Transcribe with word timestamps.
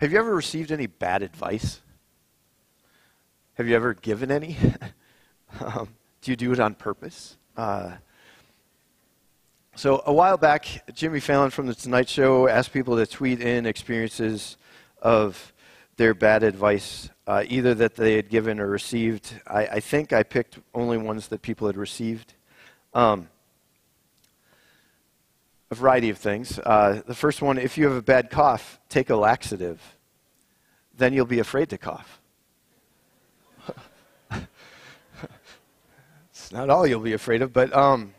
Have 0.00 0.12
you 0.12 0.18
ever 0.18 0.32
received 0.32 0.70
any 0.70 0.86
bad 0.86 1.24
advice? 1.24 1.80
Have 3.54 3.66
you 3.66 3.74
ever 3.74 3.94
given 3.94 4.30
any? 4.30 4.56
um, 5.60 5.88
do 6.22 6.30
you 6.30 6.36
do 6.36 6.52
it 6.52 6.60
on 6.60 6.76
purpose? 6.76 7.36
Uh, 7.56 7.92
so, 9.74 10.00
a 10.06 10.12
while 10.12 10.36
back, 10.36 10.84
Jimmy 10.94 11.18
Fallon 11.18 11.50
from 11.50 11.66
The 11.66 11.74
Tonight 11.74 12.08
Show 12.08 12.46
asked 12.46 12.72
people 12.72 12.96
to 12.96 13.06
tweet 13.06 13.40
in 13.40 13.66
experiences 13.66 14.56
of 15.02 15.52
their 15.96 16.14
bad 16.14 16.44
advice, 16.44 17.10
uh, 17.26 17.42
either 17.48 17.74
that 17.74 17.96
they 17.96 18.14
had 18.14 18.28
given 18.28 18.60
or 18.60 18.68
received. 18.68 19.34
I, 19.48 19.66
I, 19.66 19.80
think 19.80 20.12
I 20.12 20.22
picked 20.22 20.60
only 20.74 20.96
ones 20.96 21.26
that 21.28 21.42
people 21.42 21.66
had 21.66 21.76
received. 21.76 22.34
Um, 22.94 23.28
a 25.70 25.74
variety 25.74 26.10
of 26.10 26.18
things. 26.18 26.58
Uh, 26.58 27.02
the 27.06 27.14
first 27.14 27.42
one 27.42 27.58
if 27.58 27.76
you 27.76 27.86
have 27.86 27.96
a 27.96 28.02
bad 28.02 28.30
cough, 28.30 28.80
take 28.88 29.10
a 29.10 29.16
laxative. 29.16 29.80
Then 30.96 31.12
you'll 31.12 31.26
be 31.26 31.38
afraid 31.38 31.70
to 31.70 31.78
cough. 31.78 32.20
it's 36.30 36.52
not 36.52 36.70
all 36.70 36.86
you'll 36.86 37.00
be 37.00 37.12
afraid 37.12 37.42
of, 37.42 37.52
but 37.52 37.72
um, 37.74 38.14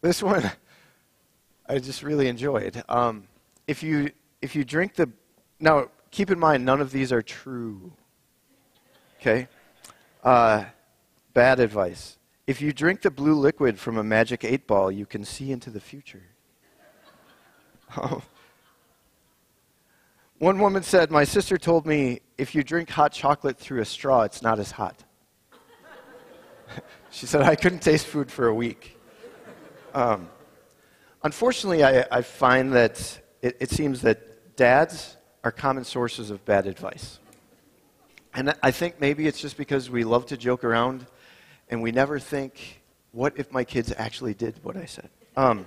this 0.00 0.22
one 0.22 0.50
I 1.68 1.78
just 1.78 2.02
really 2.02 2.28
enjoyed. 2.28 2.82
Um, 2.88 3.24
if, 3.66 3.82
you, 3.82 4.10
if 4.42 4.54
you 4.54 4.64
drink 4.64 4.94
the. 4.94 5.10
Now, 5.58 5.88
keep 6.10 6.30
in 6.30 6.38
mind, 6.38 6.64
none 6.64 6.80
of 6.80 6.92
these 6.92 7.10
are 7.10 7.22
true. 7.22 7.92
Okay? 9.18 9.48
Uh, 10.22 10.64
bad 11.32 11.60
advice. 11.60 12.18
If 12.46 12.60
you 12.60 12.72
drink 12.72 13.00
the 13.00 13.10
blue 13.10 13.34
liquid 13.34 13.78
from 13.78 13.96
a 13.96 14.04
magic 14.04 14.44
eight 14.44 14.66
ball, 14.66 14.90
you 14.90 15.06
can 15.06 15.24
see 15.24 15.50
into 15.50 15.70
the 15.70 15.80
future. 15.80 16.22
Oh. 17.96 18.22
One 20.38 20.58
woman 20.58 20.82
said, 20.82 21.12
My 21.12 21.22
sister 21.22 21.56
told 21.56 21.86
me 21.86 22.20
if 22.36 22.56
you 22.56 22.64
drink 22.64 22.90
hot 22.90 23.12
chocolate 23.12 23.56
through 23.56 23.82
a 23.82 23.84
straw, 23.84 24.22
it's 24.22 24.42
not 24.42 24.58
as 24.58 24.72
hot. 24.72 25.04
she 27.10 27.26
said, 27.26 27.42
I 27.42 27.54
couldn't 27.54 27.82
taste 27.82 28.06
food 28.06 28.32
for 28.32 28.48
a 28.48 28.54
week. 28.54 28.98
Um, 29.94 30.28
unfortunately, 31.22 31.84
I, 31.84 32.04
I, 32.10 32.22
find 32.22 32.72
that 32.72 33.20
it, 33.42 33.56
it 33.60 33.70
seems 33.70 34.02
that 34.02 34.56
dads 34.56 35.16
are 35.44 35.52
common 35.52 35.84
sources 35.84 36.30
of 36.30 36.44
bad 36.44 36.66
advice. 36.66 37.20
And 38.34 38.54
I 38.60 38.72
think 38.72 39.00
maybe 39.00 39.28
it's 39.28 39.40
just 39.40 39.56
because 39.56 39.88
we 39.88 40.02
love 40.02 40.26
to 40.26 40.36
joke 40.36 40.64
around 40.64 41.06
and 41.68 41.82
we 41.82 41.92
never 41.92 42.18
think, 42.18 42.82
what 43.12 43.34
if 43.36 43.52
my 43.52 43.64
kids 43.64 43.92
actually 43.96 44.34
did 44.34 44.58
what 44.62 44.76
I 44.76 44.84
said? 44.86 45.08
Um, 45.36 45.66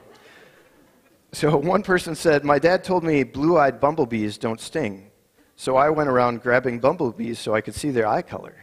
so 1.31 1.57
one 1.57 1.83
person 1.83 2.15
said, 2.15 2.43
My 2.43 2.59
dad 2.59 2.83
told 2.83 3.03
me 3.03 3.23
blue 3.23 3.57
eyed 3.57 3.79
bumblebees 3.79 4.37
don't 4.37 4.59
sting. 4.59 5.11
So 5.55 5.75
I 5.75 5.89
went 5.89 6.09
around 6.09 6.41
grabbing 6.41 6.79
bumblebees 6.79 7.39
so 7.39 7.55
I 7.55 7.61
could 7.61 7.75
see 7.75 7.89
their 7.89 8.07
eye 8.07 8.21
color. 8.21 8.55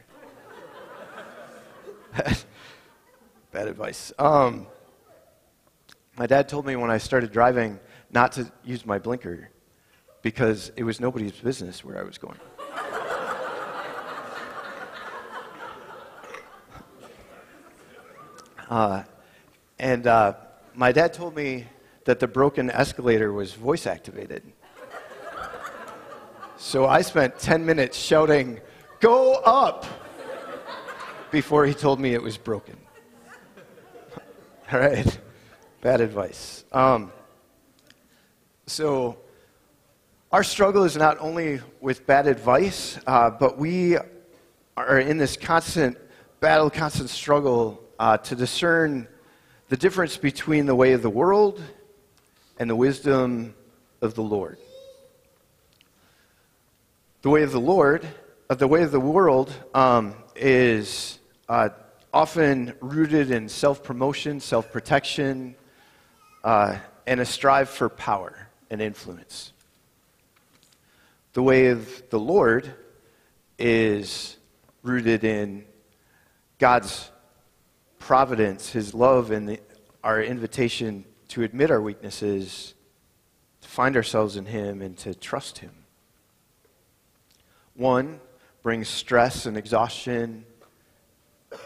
Bad 3.52 3.69
advice. 3.69 4.12
Um, 4.19 4.66
my 6.16 6.26
dad 6.26 6.48
told 6.48 6.64
me 6.66 6.76
when 6.76 6.91
I 6.91 6.98
started 6.98 7.32
driving 7.32 7.80
not 8.10 8.32
to 8.32 8.50
use 8.64 8.86
my 8.86 8.98
blinker 8.98 9.50
because 10.22 10.70
it 10.76 10.84
was 10.84 11.00
nobody's 11.00 11.32
business 11.32 11.84
where 11.84 11.98
I 11.98 12.02
was 12.02 12.16
going. 12.16 12.38
Uh, 18.68 19.02
and 19.78 20.06
uh, 20.06 20.34
my 20.74 20.92
dad 20.92 21.12
told 21.12 21.36
me 21.36 21.66
that 22.04 22.20
the 22.20 22.28
broken 22.28 22.70
escalator 22.70 23.32
was 23.32 23.54
voice 23.54 23.86
activated. 23.86 24.42
so 26.56 26.86
I 26.86 27.02
spent 27.02 27.38
10 27.38 27.64
minutes 27.64 27.96
shouting, 27.98 28.60
Go 29.00 29.34
up! 29.34 29.84
before 31.30 31.66
he 31.66 31.74
told 31.74 31.98
me 31.98 32.14
it 32.14 32.22
was 32.22 32.36
broken. 32.36 32.76
All 34.72 34.78
right, 34.78 35.19
bad 35.80 36.00
advice. 36.00 36.64
Um, 36.70 37.12
so, 38.66 39.19
our 40.30 40.44
struggle 40.44 40.84
is 40.84 40.97
not 40.97 41.19
only 41.19 41.60
with 41.80 42.06
bad 42.06 42.28
advice, 42.28 43.00
uh, 43.06 43.30
but 43.30 43.58
we 43.58 43.97
are 44.76 45.00
in 45.00 45.19
this 45.19 45.36
constant 45.36 45.98
battle, 46.38 46.70
constant 46.70 47.10
struggle 47.10 47.84
uh, 47.99 48.19
to 48.19 48.34
discern 48.34 49.09
the 49.69 49.77
difference 49.77 50.16
between 50.16 50.66
the 50.66 50.75
way 50.75 50.93
of 50.93 51.03
the 51.03 51.10
world 51.10 51.62
and 52.59 52.69
the 52.69 52.77
wisdom 52.77 53.55
of 54.00 54.15
the 54.15 54.22
Lord. 54.22 54.59
The 57.22 57.31
way 57.31 57.43
of 57.43 57.53
the 57.53 57.60
Lord, 57.60 58.06
uh, 58.50 58.54
the 58.54 58.69
way 58.69 58.83
of 58.83 58.91
the 58.91 59.00
world, 59.00 59.53
um, 59.75 60.15
is 60.37 61.19
uh, 61.49 61.71
often 62.12 62.75
rooted 62.81 63.31
in 63.31 63.49
self 63.49 63.83
promotion, 63.83 64.41
self 64.41 64.71
protection, 64.71 65.54
uh, 66.43 66.77
and 67.06 67.21
a 67.21 67.25
strive 67.25 67.69
for 67.69 67.88
power 67.88 68.49
and 68.71 68.83
influence. 68.83 69.53
The 71.33 71.43
way 71.43 71.69
of 71.69 72.03
the 72.10 72.19
Lord 72.19 72.72
is 73.59 74.37
rooted 74.83 75.25
in 75.25 75.65
God's 76.59 77.10
providence, 78.04 78.70
His 78.70 78.92
love, 78.92 79.31
and 79.31 79.48
the, 79.48 79.59
our 80.03 80.22
invitation 80.22 81.06
to 81.28 81.42
admit 81.42 81.70
our 81.70 81.81
weaknesses, 81.81 82.75
to 83.62 83.69
find 83.69 83.97
ourselves 83.97 84.37
in 84.37 84.44
Him, 84.44 84.82
and 84.82 84.94
to 84.98 85.15
trust 85.15 85.56
Him. 85.56 85.70
One 87.72 88.20
brings 88.62 88.88
stress 88.88 89.47
and 89.47 89.56
exhaustion 89.56 90.44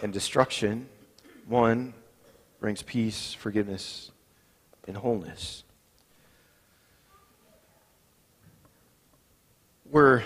and 0.00 0.12
destruction. 0.12 0.88
One 1.48 1.92
brings 2.60 2.82
peace, 2.82 3.34
forgiveness, 3.34 4.12
and 4.86 4.96
wholeness. 4.96 5.64
We're 9.90 10.22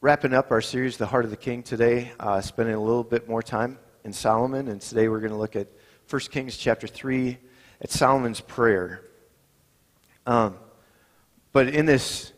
wrapping 0.00 0.34
up 0.34 0.50
our 0.50 0.60
series, 0.60 0.96
The 0.96 1.06
Heart 1.06 1.26
of 1.26 1.30
the 1.30 1.36
King, 1.36 1.62
today, 1.62 2.10
uh, 2.18 2.40
spending 2.40 2.74
a 2.74 2.82
little 2.82 3.04
bit 3.04 3.28
more 3.28 3.44
time 3.44 3.78
in 4.04 4.12
Solomon, 4.12 4.68
and 4.68 4.80
today 4.80 5.08
we're 5.08 5.20
going 5.20 5.32
to 5.32 5.38
look 5.38 5.56
at 5.56 5.66
1 6.10 6.20
Kings 6.30 6.58
chapter 6.58 6.86
3 6.86 7.38
at 7.80 7.90
Solomon's 7.90 8.40
prayer. 8.40 9.00
Um, 10.26 10.58
but 11.52 11.68
in 11.68 11.86
this 11.86 12.32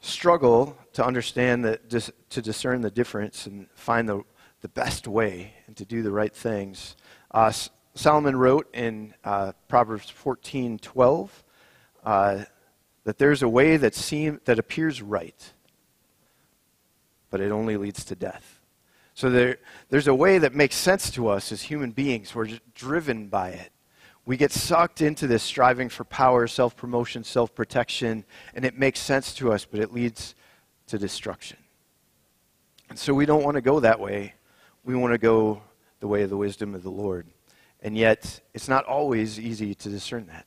struggle 0.00 0.76
to 0.94 1.04
understand 1.04 1.64
that, 1.64 1.88
to 2.30 2.42
discern 2.42 2.80
the 2.80 2.90
difference 2.90 3.46
and 3.46 3.68
find 3.74 4.08
the, 4.08 4.22
the 4.62 4.68
best 4.68 5.06
way 5.06 5.54
and 5.66 5.76
to 5.76 5.84
do 5.84 6.02
the 6.02 6.10
right 6.10 6.34
things, 6.34 6.96
uh, 7.30 7.52
Solomon 7.94 8.34
wrote 8.34 8.68
in 8.74 9.14
uh, 9.22 9.52
Proverbs 9.68 10.10
14 10.10 10.78
12 10.78 11.44
uh, 12.04 12.44
that 13.04 13.18
there's 13.18 13.42
a 13.42 13.48
way 13.48 13.76
that, 13.76 13.94
seem, 13.94 14.40
that 14.44 14.58
appears 14.58 15.02
right, 15.02 15.52
but 17.30 17.40
it 17.40 17.52
only 17.52 17.76
leads 17.76 18.04
to 18.06 18.16
death. 18.16 18.59
So 19.14 19.30
there, 19.30 19.58
there's 19.88 20.06
a 20.06 20.14
way 20.14 20.38
that 20.38 20.54
makes 20.54 20.76
sense 20.76 21.10
to 21.12 21.28
us 21.28 21.52
as 21.52 21.62
human 21.62 21.90
beings. 21.90 22.34
We're 22.34 22.48
driven 22.74 23.28
by 23.28 23.50
it. 23.50 23.72
We 24.26 24.36
get 24.36 24.52
sucked 24.52 25.00
into 25.00 25.26
this 25.26 25.42
striving 25.42 25.88
for 25.88 26.04
power, 26.04 26.46
self 26.46 26.76
promotion, 26.76 27.24
self 27.24 27.54
protection, 27.54 28.24
and 28.54 28.64
it 28.64 28.78
makes 28.78 29.00
sense 29.00 29.34
to 29.34 29.52
us, 29.52 29.64
but 29.64 29.80
it 29.80 29.92
leads 29.92 30.34
to 30.86 30.98
destruction. 30.98 31.56
And 32.88 32.98
so 32.98 33.14
we 33.14 33.26
don't 33.26 33.44
want 33.44 33.56
to 33.56 33.60
go 33.60 33.80
that 33.80 33.98
way. 33.98 34.34
We 34.84 34.94
want 34.94 35.12
to 35.12 35.18
go 35.18 35.62
the 36.00 36.08
way 36.08 36.22
of 36.22 36.30
the 36.30 36.36
wisdom 36.36 36.74
of 36.74 36.82
the 36.82 36.90
Lord. 36.90 37.26
And 37.82 37.96
yet, 37.96 38.40
it's 38.52 38.68
not 38.68 38.84
always 38.84 39.40
easy 39.40 39.74
to 39.74 39.88
discern 39.88 40.26
that. 40.26 40.46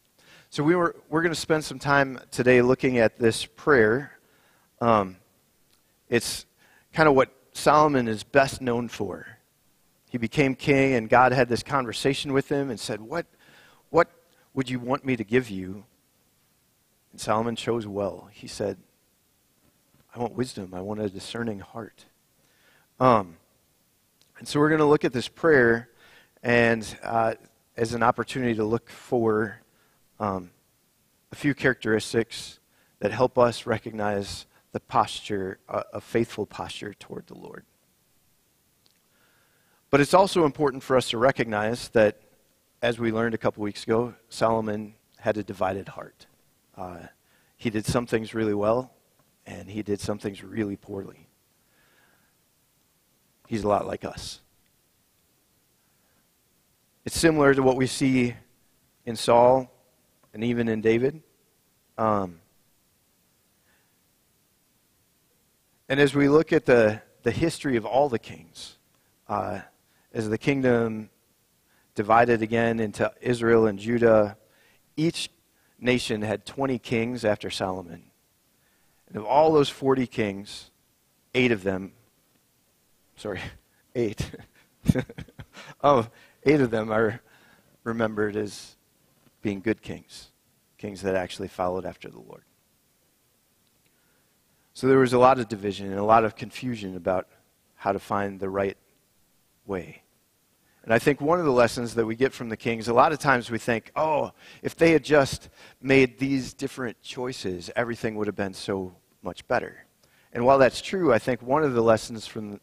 So 0.50 0.64
we 0.64 0.76
were, 0.76 0.96
we're 1.10 1.22
going 1.22 1.34
to 1.34 1.40
spend 1.40 1.64
some 1.64 1.80
time 1.80 2.20
today 2.30 2.62
looking 2.62 3.00
at 3.00 3.18
this 3.18 3.46
prayer. 3.46 4.20
Um, 4.82 5.18
it's 6.10 6.46
kind 6.94 7.10
of 7.10 7.16
what 7.16 7.32
Solomon 7.54 8.08
is 8.08 8.24
best 8.24 8.62
known 8.62 8.88
for. 8.88 9.28
He 10.10 10.18
became 10.18 10.56
king, 10.56 10.94
and 10.94 11.10
God 11.10 11.32
had 11.32 11.50
this 11.50 11.64
conversation 11.64 12.34
with 12.34 12.50
him 12.50 12.70
and 12.70 12.80
said, 12.80 13.02
What, 13.02 13.26
what 13.90 14.10
would 14.54 14.70
you 14.70 14.80
want 14.80 15.06
me 15.06 15.16
to 15.16 15.24
give 15.24 15.50
you? 15.50 15.86
And 17.12 17.22
Solomon 17.22 17.56
chose 17.56 17.88
well. 17.88 18.30
He 18.32 18.48
said, 18.48 18.78
I 20.16 20.20
want 20.20 20.36
wisdom, 20.36 20.74
I 20.74 20.82
want 20.82 21.02
a 21.02 21.10
discerning 21.10 21.60
heart. 21.60 22.06
Um, 23.00 23.38
and 24.38 24.48
so 24.48 24.60
we're 24.60 24.70
going 24.70 24.80
to 24.80 24.86
look 24.86 25.06
at 25.06 25.14
this 25.14 25.28
prayer 25.28 25.90
and 26.44 26.86
uh, 27.02 27.34
as 27.76 27.94
an 27.94 28.04
opportunity 28.04 28.54
to 28.56 28.64
look 28.64 28.90
for 28.90 29.62
um, 30.20 30.52
a 31.32 31.36
few 31.36 31.56
characteristics 31.56 32.60
that 33.00 33.12
help 33.12 33.40
us 33.40 33.66
recognize 33.66 34.46
the 34.74 34.82
posture, 34.82 35.60
a 35.70 36.02
faithful 36.02 36.46
posture 36.46 36.94
toward 36.94 37.28
the 37.28 37.38
Lord. 37.38 37.64
But 39.90 40.02
it's 40.02 40.14
also 40.14 40.44
important 40.46 40.84
for 40.84 40.98
us 40.98 41.10
to 41.12 41.18
recognize 41.18 41.90
that, 41.90 42.20
as 42.82 43.00
we 43.00 43.12
learned 43.12 43.34
a 43.34 43.38
couple 43.38 43.64
weeks 43.64 43.84
ago, 43.84 44.14
Solomon 44.30 44.96
had 45.20 45.38
a 45.38 45.44
divided 45.44 45.88
heart. 45.88 46.28
Uh, 46.76 47.08
He 47.56 47.70
did 47.70 47.86
some 47.86 48.06
things 48.06 48.34
really 48.34 48.54
well, 48.54 48.92
and 49.46 49.70
he 49.70 49.84
did 49.84 50.02
some 50.02 50.18
things 50.20 50.44
really 50.44 50.76
poorly. 50.76 51.30
He's 53.48 53.64
a 53.64 53.68
lot 53.70 53.88
like 53.88 54.04
us. 54.04 54.42
It's 57.06 57.18
similar 57.18 57.54
to 57.54 57.64
what 57.64 57.78
we 57.78 57.88
see 57.88 58.36
in 59.06 59.16
Saul 59.16 59.72
and 60.34 60.44
even 60.44 60.68
in 60.68 60.82
David. 60.82 61.22
Um, 61.98 62.40
and 65.90 66.00
as 66.00 66.16
we 66.16 66.30
look 66.30 66.54
at 66.54 66.66
the, 66.66 67.02
the 67.24 67.32
history 67.32 67.76
of 67.76 67.86
all 67.86 68.10
the 68.10 68.20
kings, 68.20 68.78
uh, 69.28 69.60
as 70.14 70.30
the 70.30 70.38
kingdom 70.38 71.10
divided 71.96 72.42
again 72.42 72.80
into 72.80 73.12
Israel 73.22 73.68
and 73.68 73.80
Judah, 73.80 74.38
each 74.96 75.30
nation 75.80 76.22
had 76.22 76.46
20 76.46 76.80
kings 76.80 77.26
after 77.26 77.50
Solomon. 77.50 78.04
And 79.08 79.18
of 79.18 79.26
all 79.26 79.52
those 79.52 79.70
40 79.70 80.08
kings, 80.08 80.72
eight 81.36 81.52
of 81.52 81.64
them, 81.64 81.92
sorry, 83.16 83.42
eight, 83.96 84.32
oh, 85.84 86.08
eight 86.44 86.62
of 86.62 86.72
them 86.72 86.92
are 86.92 87.22
remembered 87.84 88.36
as 88.36 88.76
being 89.42 89.60
good 89.60 89.82
kings, 89.82 90.30
kings 90.78 91.02
that 91.02 91.16
actually 91.16 91.50
followed 91.50 91.86
after 91.86 92.10
the 92.10 92.20
Lord. 92.20 92.44
So 94.74 94.88
there 94.88 94.98
was 94.98 95.14
a 95.14 95.20
lot 95.20 95.40
of 95.40 95.48
division 95.48 95.88
and 95.88 96.00
a 96.00 96.04
lot 96.04 96.26
of 96.26 96.36
confusion 96.36 96.96
about 96.96 97.28
how 97.76 97.92
to 97.92 98.00
find 98.00 98.40
the 98.40 98.50
right 98.50 98.78
way. 99.66 100.02
And 100.84 100.94
I 100.94 101.00
think 101.00 101.22
one 101.22 101.40
of 101.40 101.46
the 101.46 101.52
lessons 101.52 101.96
that 101.96 102.06
we 102.06 102.16
get 102.16 102.34
from 102.34 102.50
the 102.50 102.58
kings, 102.58 102.88
a 102.88 102.94
lot 102.94 103.14
of 103.14 103.20
times 103.20 103.50
we 103.50 103.58
think, 103.58 103.92
oh, 103.96 104.32
if 104.62 104.76
they 104.76 104.92
had 104.92 105.04
just 105.04 105.50
made 105.82 106.20
these 106.20 106.54
different 106.54 107.02
choices, 107.02 107.70
everything 107.76 108.16
would 108.16 108.28
have 108.28 108.36
been 108.36 108.54
so 108.54 108.96
much 109.22 109.48
better. 109.48 109.86
And 110.34 110.46
while 110.46 110.58
that's 110.58 110.82
true, 110.82 111.14
I 111.14 111.20
think 111.20 111.42
one 111.42 111.64
of 111.64 111.74
the 111.74 111.82
lessons 111.82 112.28
from 112.28 112.60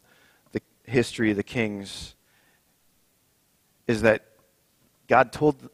the 0.51 0.61
history 0.83 1.31
of 1.31 1.37
the 1.37 1.43
kings 1.43 2.15
is 3.87 4.03
that 4.03 4.25
God 5.07 5.31
told 5.31 5.69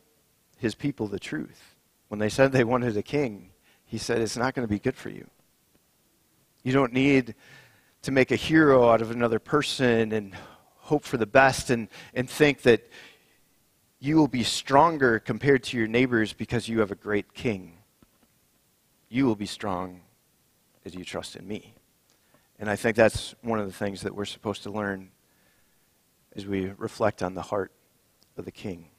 his 0.57 0.73
people 0.73 1.07
the 1.07 1.19
truth. 1.19 1.75
When 2.07 2.19
they 2.19 2.29
said 2.29 2.51
they 2.51 2.63
wanted 2.63 2.95
a 2.95 3.03
king, 3.03 3.49
he 3.83 3.97
said, 3.97 4.21
it's 4.21 4.37
not 4.37 4.53
going 4.53 4.65
to 4.65 4.71
be 4.71 4.79
good 4.79 4.95
for 4.95 5.09
you. 5.09 5.27
You 6.63 6.73
don't 6.73 6.93
need 6.93 7.35
to 8.03 8.11
make 8.11 8.31
a 8.31 8.35
hero 8.35 8.89
out 8.89 9.01
of 9.01 9.11
another 9.11 9.39
person 9.39 10.11
and 10.11 10.35
hope 10.77 11.03
for 11.03 11.17
the 11.17 11.25
best 11.25 11.69
and, 11.69 11.89
and 12.13 12.29
think 12.29 12.61
that 12.61 12.89
you 13.99 14.15
will 14.15 14.27
be 14.27 14.43
stronger 14.43 15.19
compared 15.19 15.63
to 15.63 15.77
your 15.77 15.87
neighbors 15.87 16.33
because 16.33 16.69
you 16.69 16.79
have 16.79 16.91
a 16.91 16.95
great 16.95 17.33
king. 17.33 17.73
You 19.09 19.25
will 19.25 19.35
be 19.35 19.45
strong 19.45 20.01
as 20.85 20.93
you 20.95 21.03
trust 21.03 21.35
in 21.35 21.47
me. 21.47 21.73
And 22.59 22.69
I 22.69 22.75
think 22.75 22.95
that's 22.95 23.35
one 23.41 23.59
of 23.59 23.65
the 23.65 23.73
things 23.73 24.01
that 24.01 24.15
we're 24.15 24.25
supposed 24.25 24.63
to 24.63 24.71
learn 24.71 25.09
as 26.35 26.45
we 26.45 26.71
reflect 26.77 27.23
on 27.23 27.33
the 27.33 27.41
heart 27.41 27.71
of 28.37 28.45
the 28.45 28.51
king. 28.51 28.89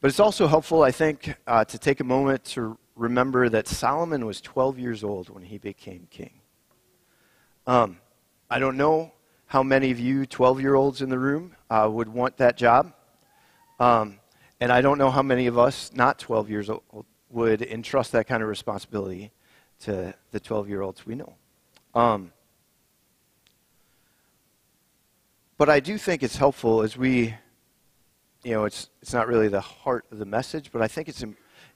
But 0.00 0.08
it's 0.08 0.20
also 0.20 0.46
helpful, 0.46 0.82
I 0.82 0.92
think, 0.92 1.34
uh, 1.46 1.64
to 1.64 1.78
take 1.78 2.00
a 2.00 2.04
moment 2.04 2.44
to 2.44 2.78
remember 2.96 3.48
that 3.50 3.68
Solomon 3.68 4.26
was 4.26 4.40
12 4.40 4.78
years 4.78 5.04
old 5.04 5.28
when 5.28 5.44
he 5.44 5.58
became 5.58 6.08
king. 6.10 6.40
Um, 7.66 7.98
I 8.50 8.58
don't 8.58 8.76
know 8.76 9.12
how 9.46 9.62
many 9.62 9.90
of 9.90 10.00
you 10.00 10.26
12 10.26 10.60
year 10.60 10.74
olds 10.74 11.02
in 11.02 11.08
the 11.08 11.18
room 11.18 11.54
uh, 11.70 11.88
would 11.90 12.08
want 12.08 12.38
that 12.38 12.56
job. 12.56 12.92
Um, 13.78 14.18
and 14.60 14.72
I 14.72 14.80
don't 14.80 14.98
know 14.98 15.10
how 15.10 15.22
many 15.22 15.46
of 15.46 15.58
us, 15.58 15.92
not 15.94 16.18
12 16.18 16.48
years 16.48 16.70
old, 16.70 17.04
would 17.30 17.62
entrust 17.62 18.12
that 18.12 18.26
kind 18.26 18.42
of 18.42 18.48
responsibility 18.48 19.30
to 19.80 20.14
the 20.30 20.40
12 20.40 20.68
year 20.68 20.80
olds 20.80 21.04
we 21.04 21.14
know. 21.14 21.34
Um, 21.94 22.32
but 25.58 25.68
I 25.68 25.80
do 25.80 25.98
think 25.98 26.22
it's 26.22 26.36
helpful 26.36 26.82
as 26.82 26.96
we, 26.96 27.34
you 28.42 28.52
know, 28.52 28.64
it's, 28.64 28.88
it's 29.02 29.12
not 29.12 29.28
really 29.28 29.48
the 29.48 29.60
heart 29.60 30.06
of 30.10 30.18
the 30.18 30.26
message, 30.26 30.70
but 30.72 30.82
I 30.82 30.88
think 30.88 31.08
it's 31.08 31.22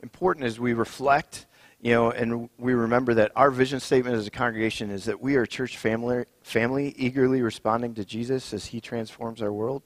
important 0.02 0.47
as 0.47 0.58
we 0.58 0.73
reflect 0.73 1.47
you 1.82 1.93
know, 1.93 2.11
and 2.11 2.50
we 2.58 2.75
remember 2.75 3.14
that 3.14 3.32
our 3.35 3.50
vision 3.50 3.81
statement 3.81 4.14
as 4.14 4.26
a 4.26 4.31
congregation 4.31 4.91
is 4.91 5.05
that 5.06 5.20
we 5.20 5.37
are 5.37 5.43
a 5.43 5.49
church 5.49 5.79
family, 5.79 6.26
family 6.43 6.94
eagerly 6.99 7.41
responding 7.41 7.94
to 7.94 8.05
Jesus 8.05 8.52
as 8.52 8.67
he 8.67 8.81
transforms 8.81 9.41
our 9.41 9.52
world. 9.52 9.82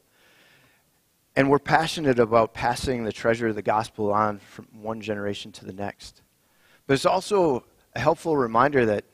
And 1.37 1.49
we're 1.49 1.61
passionate 1.61 2.19
about 2.19 2.53
passing 2.53 3.05
the 3.05 3.13
treasure 3.13 3.49
of 3.49 3.55
the 3.55 3.63
gospel 3.63 4.13
on 4.13 4.39
from 4.39 4.67
one 4.73 5.01
generation 5.01 5.53
to 5.53 5.65
the 5.65 5.73
next. 5.73 6.23
But 6.87 6.95
it's 6.95 7.07
also 7.07 7.65
a 7.95 8.01
helpful 8.01 8.37
reminder 8.37 8.87
that 8.87 9.05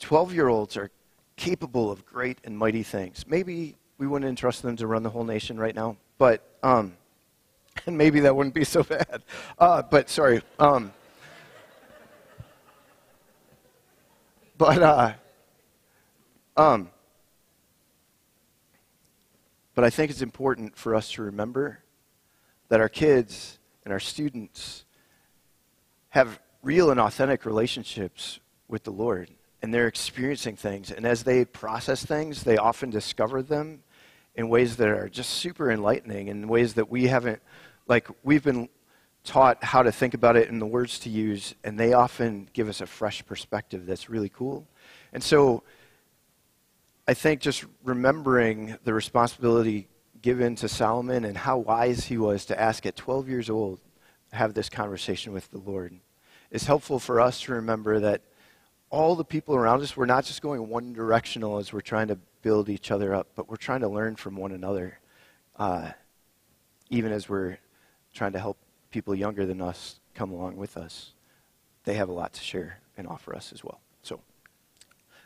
12 0.00 0.34
year 0.34 0.48
olds 0.48 0.76
are 0.76 0.90
capable 1.36 1.90
of 1.90 2.04
great 2.04 2.38
and 2.44 2.56
mighty 2.56 2.82
things. 2.82 3.24
Maybe 3.26 3.76
we 3.96 4.06
wouldn't 4.06 4.28
entrust 4.28 4.62
them 4.62 4.76
to 4.76 4.86
run 4.86 5.02
the 5.02 5.10
whole 5.10 5.24
nation 5.24 5.58
right 5.58 5.74
now, 5.74 5.96
but, 6.18 6.58
um, 6.62 6.96
and 7.86 7.96
maybe 7.96 8.20
that 8.20 8.34
wouldn't 8.34 8.54
be 8.54 8.64
so 8.64 8.82
bad. 8.82 9.22
Uh, 9.58 9.82
but 9.82 10.08
sorry. 10.08 10.42
Um, 10.58 10.92
But, 14.60 14.82
uh, 14.82 15.12
um, 16.54 16.90
but 19.74 19.84
I 19.84 19.88
think 19.88 20.10
it's 20.10 20.20
important 20.20 20.76
for 20.76 20.94
us 20.94 21.12
to 21.12 21.22
remember 21.22 21.78
that 22.68 22.78
our 22.78 22.90
kids 22.90 23.58
and 23.86 23.92
our 23.94 23.98
students 23.98 24.84
have 26.10 26.38
real 26.62 26.90
and 26.90 27.00
authentic 27.00 27.46
relationships 27.46 28.38
with 28.68 28.84
the 28.84 28.90
Lord. 28.90 29.30
And 29.62 29.72
they're 29.72 29.86
experiencing 29.86 30.56
things. 30.56 30.90
And 30.90 31.06
as 31.06 31.22
they 31.22 31.46
process 31.46 32.04
things, 32.04 32.42
they 32.42 32.58
often 32.58 32.90
discover 32.90 33.40
them 33.40 33.82
in 34.40 34.48
ways 34.48 34.76
that 34.76 34.88
are 34.88 35.06
just 35.06 35.28
super 35.28 35.70
enlightening, 35.70 36.28
in 36.28 36.48
ways 36.48 36.72
that 36.72 36.90
we 36.90 37.06
haven't, 37.06 37.42
like, 37.86 38.08
we've 38.22 38.42
been 38.42 38.70
taught 39.22 39.62
how 39.62 39.82
to 39.82 39.92
think 39.92 40.14
about 40.14 40.34
it 40.34 40.48
and 40.48 40.62
the 40.62 40.66
words 40.66 40.98
to 41.00 41.10
use, 41.10 41.54
and 41.62 41.78
they 41.78 41.92
often 41.92 42.48
give 42.54 42.66
us 42.66 42.80
a 42.80 42.86
fresh 42.86 43.22
perspective 43.26 43.84
that's 43.84 44.08
really 44.08 44.30
cool. 44.30 44.66
And 45.12 45.22
so 45.22 45.62
I 47.06 47.12
think 47.12 47.42
just 47.42 47.66
remembering 47.84 48.78
the 48.82 48.94
responsibility 48.94 49.88
given 50.22 50.54
to 50.56 50.70
Solomon 50.70 51.26
and 51.26 51.36
how 51.36 51.58
wise 51.58 52.06
he 52.06 52.16
was 52.16 52.46
to 52.46 52.58
ask 52.58 52.86
at 52.86 52.96
12 52.96 53.28
years 53.28 53.50
old 53.50 53.78
have 54.32 54.54
this 54.54 54.70
conversation 54.70 55.34
with 55.34 55.50
the 55.50 55.58
Lord 55.58 56.00
is 56.50 56.64
helpful 56.64 56.98
for 56.98 57.20
us 57.20 57.42
to 57.42 57.52
remember 57.52 58.00
that 58.00 58.22
all 58.90 59.14
the 59.14 59.24
people 59.24 59.54
around 59.54 59.82
us, 59.82 59.96
we're 59.96 60.06
not 60.06 60.24
just 60.24 60.42
going 60.42 60.68
one 60.68 60.92
directional 60.92 61.58
as 61.58 61.72
we're 61.72 61.80
trying 61.80 62.08
to 62.08 62.18
build 62.42 62.68
each 62.68 62.90
other 62.90 63.14
up, 63.14 63.28
but 63.36 63.48
we're 63.48 63.56
trying 63.56 63.80
to 63.80 63.88
learn 63.88 64.16
from 64.16 64.36
one 64.36 64.52
another, 64.52 64.98
uh, 65.56 65.90
even 66.90 67.12
as 67.12 67.28
we're 67.28 67.56
trying 68.12 68.32
to 68.32 68.40
help 68.40 68.58
people 68.90 69.14
younger 69.14 69.46
than 69.46 69.60
us 69.60 70.00
come 70.14 70.32
along 70.32 70.56
with 70.56 70.76
us. 70.76 71.12
They 71.84 71.94
have 71.94 72.08
a 72.08 72.12
lot 72.12 72.32
to 72.32 72.40
share 72.40 72.80
and 72.96 73.06
offer 73.06 73.34
us 73.34 73.52
as 73.52 73.62
well. 73.62 73.80
So 74.02 74.20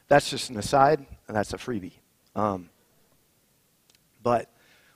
that's 0.08 0.28
just 0.28 0.50
an 0.50 0.58
aside, 0.58 1.04
and 1.26 1.36
that's 1.36 1.54
a 1.54 1.56
freebie. 1.56 1.92
Um, 2.36 2.68
but 4.22 4.50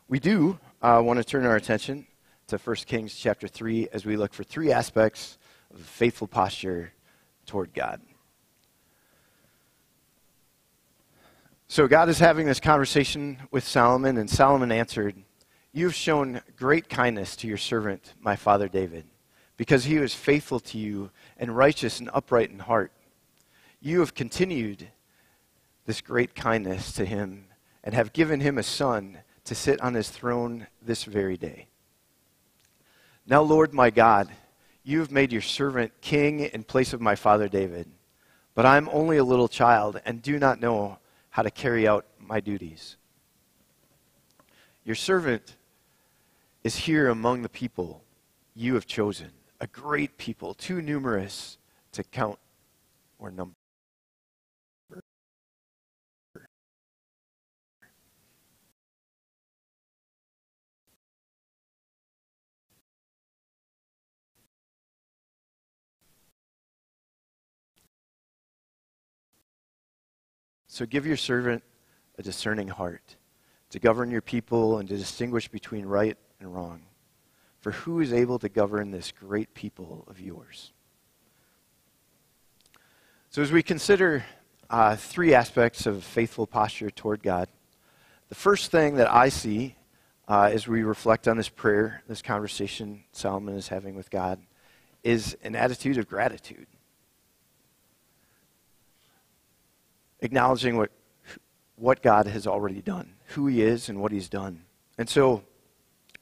we 0.08 0.18
do 0.18 0.58
uh, 0.82 1.00
want 1.02 1.18
to 1.18 1.24
turn 1.24 1.46
our 1.46 1.56
attention 1.56 2.06
to 2.48 2.58
1 2.58 2.76
Kings 2.86 3.14
chapter 3.14 3.48
3 3.48 3.88
as 3.92 4.04
we 4.04 4.16
look 4.16 4.34
for 4.34 4.44
three 4.44 4.72
aspects 4.72 5.38
of 5.72 5.80
faithful 5.80 6.26
posture 6.26 6.92
toward 7.46 7.72
God. 7.72 8.00
So 11.70 11.86
God 11.86 12.08
is 12.08 12.18
having 12.18 12.46
this 12.46 12.60
conversation 12.60 13.36
with 13.50 13.62
Solomon, 13.62 14.16
and 14.16 14.28
Solomon 14.28 14.72
answered, 14.72 15.14
you 15.70 15.84
have 15.84 15.94
shown 15.94 16.40
great 16.56 16.88
kindness 16.88 17.36
to 17.36 17.46
your 17.46 17.58
servant, 17.58 18.14
my 18.20 18.36
father 18.36 18.68
David, 18.68 19.04
because 19.58 19.84
he 19.84 19.98
was 19.98 20.14
faithful 20.14 20.60
to 20.60 20.78
you 20.78 21.10
and 21.36 21.54
righteous 21.54 22.00
and 22.00 22.08
upright 22.14 22.50
in 22.50 22.58
heart. 22.58 22.90
You 23.82 24.00
have 24.00 24.14
continued 24.14 24.88
this 25.84 26.00
great 26.00 26.34
kindness 26.34 26.90
to 26.92 27.04
him 27.04 27.44
and 27.84 27.94
have 27.94 28.14
given 28.14 28.40
him 28.40 28.56
a 28.56 28.62
son 28.62 29.18
to 29.44 29.54
sit 29.54 29.78
on 29.82 29.92
his 29.92 30.08
throne 30.08 30.68
this 30.80 31.04
very 31.04 31.36
day. 31.36 31.66
Now, 33.26 33.42
Lord 33.42 33.74
my 33.74 33.90
God, 33.90 34.30
you 34.84 35.00
have 35.00 35.12
made 35.12 35.32
your 35.32 35.42
servant 35.42 35.92
king 36.00 36.40
in 36.40 36.64
place 36.64 36.94
of 36.94 37.02
my 37.02 37.14
father 37.14 37.46
David, 37.46 37.90
but 38.54 38.64
I 38.64 38.78
am 38.78 38.88
only 38.90 39.18
a 39.18 39.24
little 39.24 39.48
child 39.48 40.00
and 40.06 40.22
do 40.22 40.38
not 40.38 40.60
know 40.60 40.98
how 41.38 41.42
to 41.42 41.52
carry 41.52 41.86
out 41.86 42.04
my 42.18 42.40
duties. 42.40 42.96
Your 44.84 44.96
servant 44.96 45.54
is 46.64 46.74
here 46.74 47.08
among 47.10 47.42
the 47.42 47.48
people 47.48 48.02
you 48.56 48.74
have 48.74 48.88
chosen, 48.88 49.30
a 49.60 49.68
great 49.68 50.18
people, 50.18 50.52
too 50.52 50.82
numerous 50.82 51.56
to 51.92 52.02
count 52.02 52.40
or 53.20 53.30
number. 53.30 53.54
So 70.78 70.86
give 70.86 71.06
your 71.06 71.16
servant 71.16 71.64
a 72.18 72.22
discerning 72.22 72.68
heart 72.68 73.16
to 73.70 73.80
govern 73.80 74.12
your 74.12 74.20
people 74.20 74.78
and 74.78 74.88
to 74.88 74.96
distinguish 74.96 75.48
between 75.48 75.84
right 75.84 76.16
and 76.38 76.54
wrong. 76.54 76.82
For 77.58 77.72
who 77.72 77.98
is 77.98 78.12
able 78.12 78.38
to 78.38 78.48
govern 78.48 78.92
this 78.92 79.10
great 79.10 79.54
people 79.54 80.04
of 80.06 80.20
yours? 80.20 80.72
So, 83.30 83.42
as 83.42 83.50
we 83.50 83.60
consider 83.60 84.24
uh, 84.70 84.94
three 84.94 85.34
aspects 85.34 85.84
of 85.84 86.04
faithful 86.04 86.46
posture 86.46 86.90
toward 86.90 87.24
God, 87.24 87.48
the 88.28 88.36
first 88.36 88.70
thing 88.70 88.94
that 88.98 89.12
I 89.12 89.30
see 89.30 89.74
uh, 90.28 90.50
as 90.52 90.68
we 90.68 90.84
reflect 90.84 91.26
on 91.26 91.36
this 91.36 91.48
prayer, 91.48 92.04
this 92.06 92.22
conversation 92.22 93.02
Solomon 93.10 93.56
is 93.56 93.66
having 93.66 93.96
with 93.96 94.10
God, 94.12 94.38
is 95.02 95.36
an 95.42 95.56
attitude 95.56 95.98
of 95.98 96.06
gratitude. 96.06 96.68
Acknowledging 100.20 100.76
what, 100.76 100.90
what 101.76 102.02
God 102.02 102.26
has 102.26 102.46
already 102.46 102.80
done, 102.80 103.14
who 103.28 103.46
he 103.46 103.62
is, 103.62 103.88
and 103.88 104.00
what 104.00 104.12
he's 104.12 104.28
done. 104.28 104.64
And 104.96 105.08
so 105.08 105.44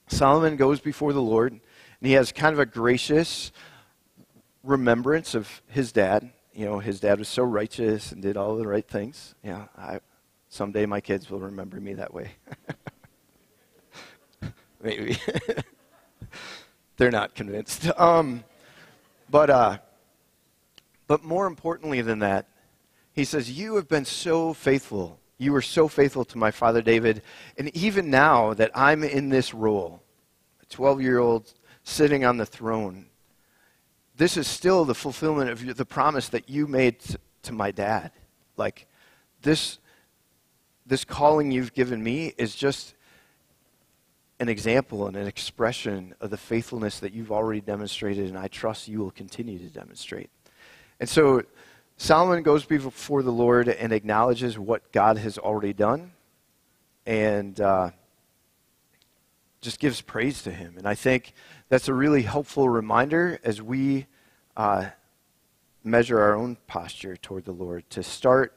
Solomon 0.08 0.56
goes 0.56 0.80
before 0.80 1.12
the 1.12 1.22
Lord, 1.22 1.52
and 1.52 1.60
he 2.00 2.12
has 2.12 2.32
kind 2.32 2.52
of 2.52 2.58
a 2.58 2.66
gracious 2.66 3.52
remembrance 4.62 5.34
of 5.34 5.62
his 5.68 5.92
dad. 5.92 6.30
You 6.52 6.66
know, 6.66 6.78
his 6.78 7.00
dad 7.00 7.18
was 7.18 7.28
so 7.28 7.42
righteous 7.42 8.12
and 8.12 8.22
did 8.22 8.36
all 8.36 8.56
the 8.56 8.66
right 8.66 8.86
things. 8.86 9.34
Yeah, 9.42 9.66
I, 9.76 10.00
someday 10.48 10.86
my 10.86 11.00
kids 11.00 11.30
will 11.30 11.40
remember 11.40 11.80
me 11.80 11.94
that 11.94 12.12
way. 12.12 12.32
Maybe. 14.82 15.18
They're 16.96 17.10
not 17.10 17.34
convinced. 17.34 17.90
Um, 17.98 18.44
but, 19.28 19.50
uh, 19.50 19.78
but 21.08 21.24
more 21.24 21.48
importantly 21.48 22.00
than 22.00 22.20
that, 22.20 22.46
he 23.16 23.24
says, 23.24 23.50
You 23.50 23.74
have 23.74 23.88
been 23.88 24.04
so 24.04 24.52
faithful 24.52 25.18
you 25.38 25.52
were 25.52 25.62
so 25.62 25.88
faithful 25.88 26.24
to 26.26 26.38
my 26.38 26.50
father 26.50 26.80
David. 26.80 27.22
And 27.58 27.74
even 27.76 28.10
now 28.10 28.54
that 28.54 28.70
I'm 28.74 29.04
in 29.04 29.28
this 29.28 29.52
role, 29.52 30.02
a 30.62 30.66
12 30.66 31.02
year 31.02 31.18
old 31.18 31.52
sitting 31.82 32.24
on 32.24 32.36
the 32.36 32.46
throne, 32.46 33.06
this 34.16 34.36
is 34.36 34.46
still 34.46 34.84
the 34.84 34.94
fulfillment 34.94 35.50
of 35.50 35.76
the 35.76 35.84
promise 35.84 36.30
that 36.30 36.48
you 36.48 36.66
made 36.66 37.00
to, 37.42 37.52
my 37.52 37.70
dad. 37.70 38.10
Like, 38.56 38.88
this, 39.42 39.78
this 40.84 41.04
calling 41.04 41.52
you've 41.52 41.74
given 41.74 42.02
me 42.02 42.32
is 42.38 42.56
just 42.56 42.94
an 44.40 44.48
example 44.48 45.06
and 45.06 45.16
an 45.16 45.26
expression 45.26 46.14
of 46.20 46.30
the 46.30 46.36
faithfulness 46.36 46.98
that 47.00 47.12
you've 47.12 47.30
already 47.30 47.60
demonstrated, 47.60 48.28
and 48.28 48.38
I 48.38 48.48
trust 48.48 48.88
you 48.88 48.98
will 48.98 49.12
continue 49.12 49.58
to 49.58 49.68
demonstrate. 49.68 50.30
And 50.98 51.08
so, 51.08 51.42
Solomon 51.98 52.42
goes 52.42 52.64
before 52.64 53.22
the 53.22 53.32
Lord 53.32 53.68
and 53.68 53.92
acknowledges 53.92 54.58
what 54.58 54.92
God 54.92 55.16
has 55.18 55.38
already 55.38 55.72
done 55.72 56.12
and 57.06 57.58
uh, 57.60 57.90
just 59.62 59.78
gives 59.78 60.02
praise 60.02 60.42
to 60.42 60.50
him. 60.50 60.74
And 60.76 60.86
I 60.86 60.94
think 60.94 61.32
that's 61.68 61.88
a 61.88 61.94
really 61.94 62.22
helpful 62.22 62.68
reminder 62.68 63.38
as 63.42 63.62
we 63.62 64.06
uh, 64.56 64.88
measure 65.82 66.20
our 66.20 66.34
own 66.34 66.58
posture 66.66 67.16
toward 67.16 67.46
the 67.46 67.52
Lord 67.52 67.88
to 67.90 68.02
start 68.02 68.52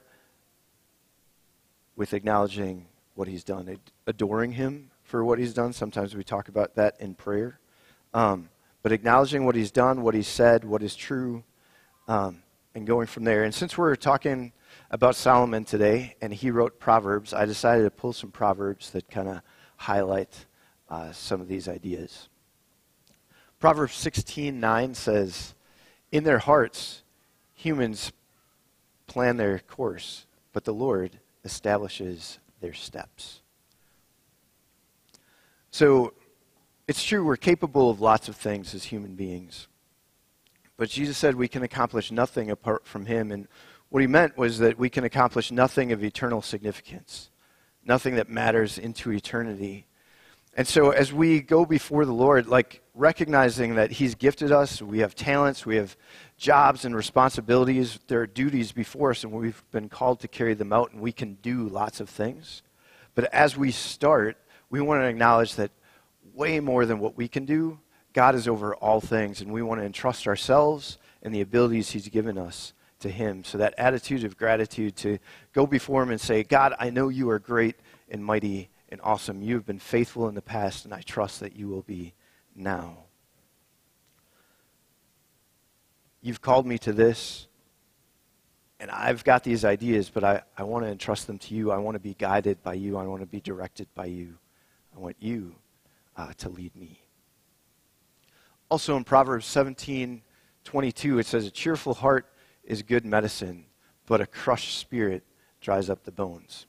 with 1.95 2.13
acknowledging 2.13 2.87
what 3.15 3.27
he's 3.27 3.43
done, 3.43 3.79
adoring 4.05 4.53
him 4.53 4.91
for 5.03 5.23
what 5.23 5.39
he's 5.39 5.53
done. 5.53 5.71
Sometimes 5.71 6.15
we 6.15 6.23
talk 6.23 6.49
about 6.49 6.75
that 6.75 6.95
in 6.99 7.13
prayer. 7.13 7.59
Um, 8.13 8.49
but 8.83 8.91
acknowledging 8.91 9.45
what 9.45 9.55
he's 9.55 9.71
done, 9.71 10.01
what 10.01 10.13
he's 10.13 10.27
said, 10.27 10.63
what 10.63 10.83
is 10.83 10.95
true. 10.95 11.43
Um, 12.07 12.43
and 12.75 12.85
going 12.85 13.07
from 13.07 13.23
there. 13.23 13.43
And 13.43 13.53
since 13.53 13.77
we're 13.77 13.95
talking 13.95 14.53
about 14.91 15.15
Solomon 15.15 15.65
today, 15.65 16.15
and 16.21 16.33
he 16.33 16.51
wrote 16.51 16.79
Proverbs, 16.79 17.33
I 17.33 17.45
decided 17.45 17.83
to 17.83 17.91
pull 17.91 18.13
some 18.13 18.31
Proverbs 18.31 18.91
that 18.91 19.09
kind 19.09 19.27
of 19.27 19.41
highlight 19.77 20.45
uh, 20.89 21.11
some 21.11 21.41
of 21.41 21.47
these 21.47 21.67
ideas. 21.67 22.29
Proverbs 23.59 23.93
16:9 23.95 24.93
says, 24.95 25.53
"In 26.11 26.23
their 26.23 26.39
hearts, 26.39 27.03
humans 27.53 28.11
plan 29.07 29.37
their 29.37 29.59
course, 29.59 30.25
but 30.53 30.63
the 30.63 30.73
Lord 30.73 31.19
establishes 31.43 32.39
their 32.61 32.73
steps." 32.73 33.41
So, 35.71 36.13
it's 36.87 37.03
true 37.03 37.23
we're 37.23 37.37
capable 37.37 37.89
of 37.91 38.01
lots 38.01 38.27
of 38.27 38.35
things 38.35 38.73
as 38.73 38.85
human 38.85 39.15
beings. 39.15 39.67
But 40.79 40.87
Jesus 40.87 41.17
said 41.17 41.35
we 41.35 41.49
can 41.49 41.61
accomplish 41.61 42.09
nothing 42.09 42.49
apart 42.49 42.87
from 42.87 43.05
him. 43.05 43.33
And 43.33 43.49
what 43.89 43.99
he 43.99 44.07
meant 44.07 44.37
was 44.37 44.59
that 44.59 44.79
we 44.79 44.89
can 44.89 45.03
accomplish 45.03 45.51
nothing 45.51 45.91
of 45.91 46.05
eternal 46.05 46.41
significance, 46.41 47.29
nothing 47.83 48.15
that 48.15 48.29
matters 48.29 48.77
into 48.77 49.11
eternity. 49.11 49.87
And 50.55 50.65
so 50.65 50.91
as 50.91 51.11
we 51.11 51.41
go 51.41 51.65
before 51.65 52.05
the 52.05 52.13
Lord, 52.13 52.47
like 52.47 52.81
recognizing 52.95 53.75
that 53.75 53.91
he's 53.91 54.15
gifted 54.15 54.53
us, 54.53 54.81
we 54.81 54.99
have 54.99 55.15
talents, 55.15 55.65
we 55.65 55.75
have 55.75 55.97
jobs 56.37 56.85
and 56.85 56.95
responsibilities, 56.95 57.99
there 58.07 58.21
are 58.21 58.27
duties 58.27 58.71
before 58.71 59.11
us, 59.11 59.25
and 59.25 59.33
we've 59.33 59.61
been 59.71 59.89
called 59.89 60.21
to 60.21 60.29
carry 60.29 60.53
them 60.53 60.71
out, 60.71 60.93
and 60.93 61.01
we 61.01 61.11
can 61.11 61.33
do 61.41 61.67
lots 61.67 61.99
of 61.99 62.09
things. 62.09 62.61
But 63.15 63.25
as 63.33 63.57
we 63.57 63.71
start, 63.71 64.37
we 64.69 64.79
want 64.79 65.01
to 65.01 65.07
acknowledge 65.07 65.55
that 65.55 65.71
way 66.33 66.61
more 66.61 66.85
than 66.85 66.99
what 66.99 67.17
we 67.17 67.27
can 67.27 67.43
do, 67.43 67.79
God 68.13 68.35
is 68.35 68.47
over 68.47 68.75
all 68.75 69.01
things, 69.01 69.41
and 69.41 69.51
we 69.51 69.61
want 69.61 69.81
to 69.81 69.85
entrust 69.85 70.27
ourselves 70.27 70.97
and 71.21 71.33
the 71.33 71.41
abilities 71.41 71.91
He's 71.91 72.07
given 72.07 72.37
us 72.37 72.73
to 72.99 73.09
Him. 73.09 73.43
So 73.43 73.57
that 73.57 73.75
attitude 73.77 74.23
of 74.23 74.37
gratitude 74.37 74.95
to 74.97 75.19
go 75.53 75.65
before 75.67 76.03
Him 76.03 76.11
and 76.11 76.21
say, 76.21 76.43
God, 76.43 76.73
I 76.79 76.89
know 76.89 77.09
you 77.09 77.29
are 77.29 77.39
great 77.39 77.75
and 78.09 78.23
mighty 78.23 78.69
and 78.89 78.99
awesome. 79.03 79.41
You 79.41 79.55
have 79.55 79.65
been 79.65 79.79
faithful 79.79 80.27
in 80.27 80.35
the 80.35 80.41
past, 80.41 80.85
and 80.85 80.93
I 80.93 81.01
trust 81.01 81.39
that 81.41 81.55
you 81.55 81.67
will 81.67 81.83
be 81.83 82.13
now. 82.55 82.97
You've 86.21 86.41
called 86.41 86.65
me 86.65 86.77
to 86.79 86.91
this, 86.91 87.47
and 88.79 88.89
I've 88.91 89.23
got 89.23 89.43
these 89.43 89.63
ideas, 89.63 90.09
but 90.09 90.23
I, 90.23 90.41
I 90.57 90.63
want 90.63 90.85
to 90.85 90.91
entrust 90.91 91.27
them 91.27 91.37
to 91.39 91.53
you. 91.53 91.71
I 91.71 91.77
want 91.77 91.95
to 91.95 91.99
be 91.99 92.15
guided 92.15 92.61
by 92.63 92.73
you. 92.73 92.97
I 92.97 93.05
want 93.05 93.21
to 93.21 93.27
be 93.27 93.39
directed 93.39 93.87
by 93.93 94.05
you. 94.05 94.37
I 94.95 94.99
want 94.99 95.15
you 95.19 95.55
uh, 96.17 96.33
to 96.39 96.49
lead 96.49 96.75
me. 96.75 97.01
Also 98.69 98.95
in 98.95 99.03
Proverbs 99.03 99.45
17 99.45 100.21
22, 100.65 101.19
it 101.19 101.25
says, 101.25 101.47
A 101.47 101.51
cheerful 101.51 101.95
heart 101.95 102.27
is 102.63 102.83
good 102.83 103.05
medicine, 103.05 103.65
but 104.05 104.21
a 104.21 104.27
crushed 104.27 104.77
spirit 104.77 105.23
dries 105.61 105.89
up 105.89 106.03
the 106.03 106.11
bones. 106.11 106.67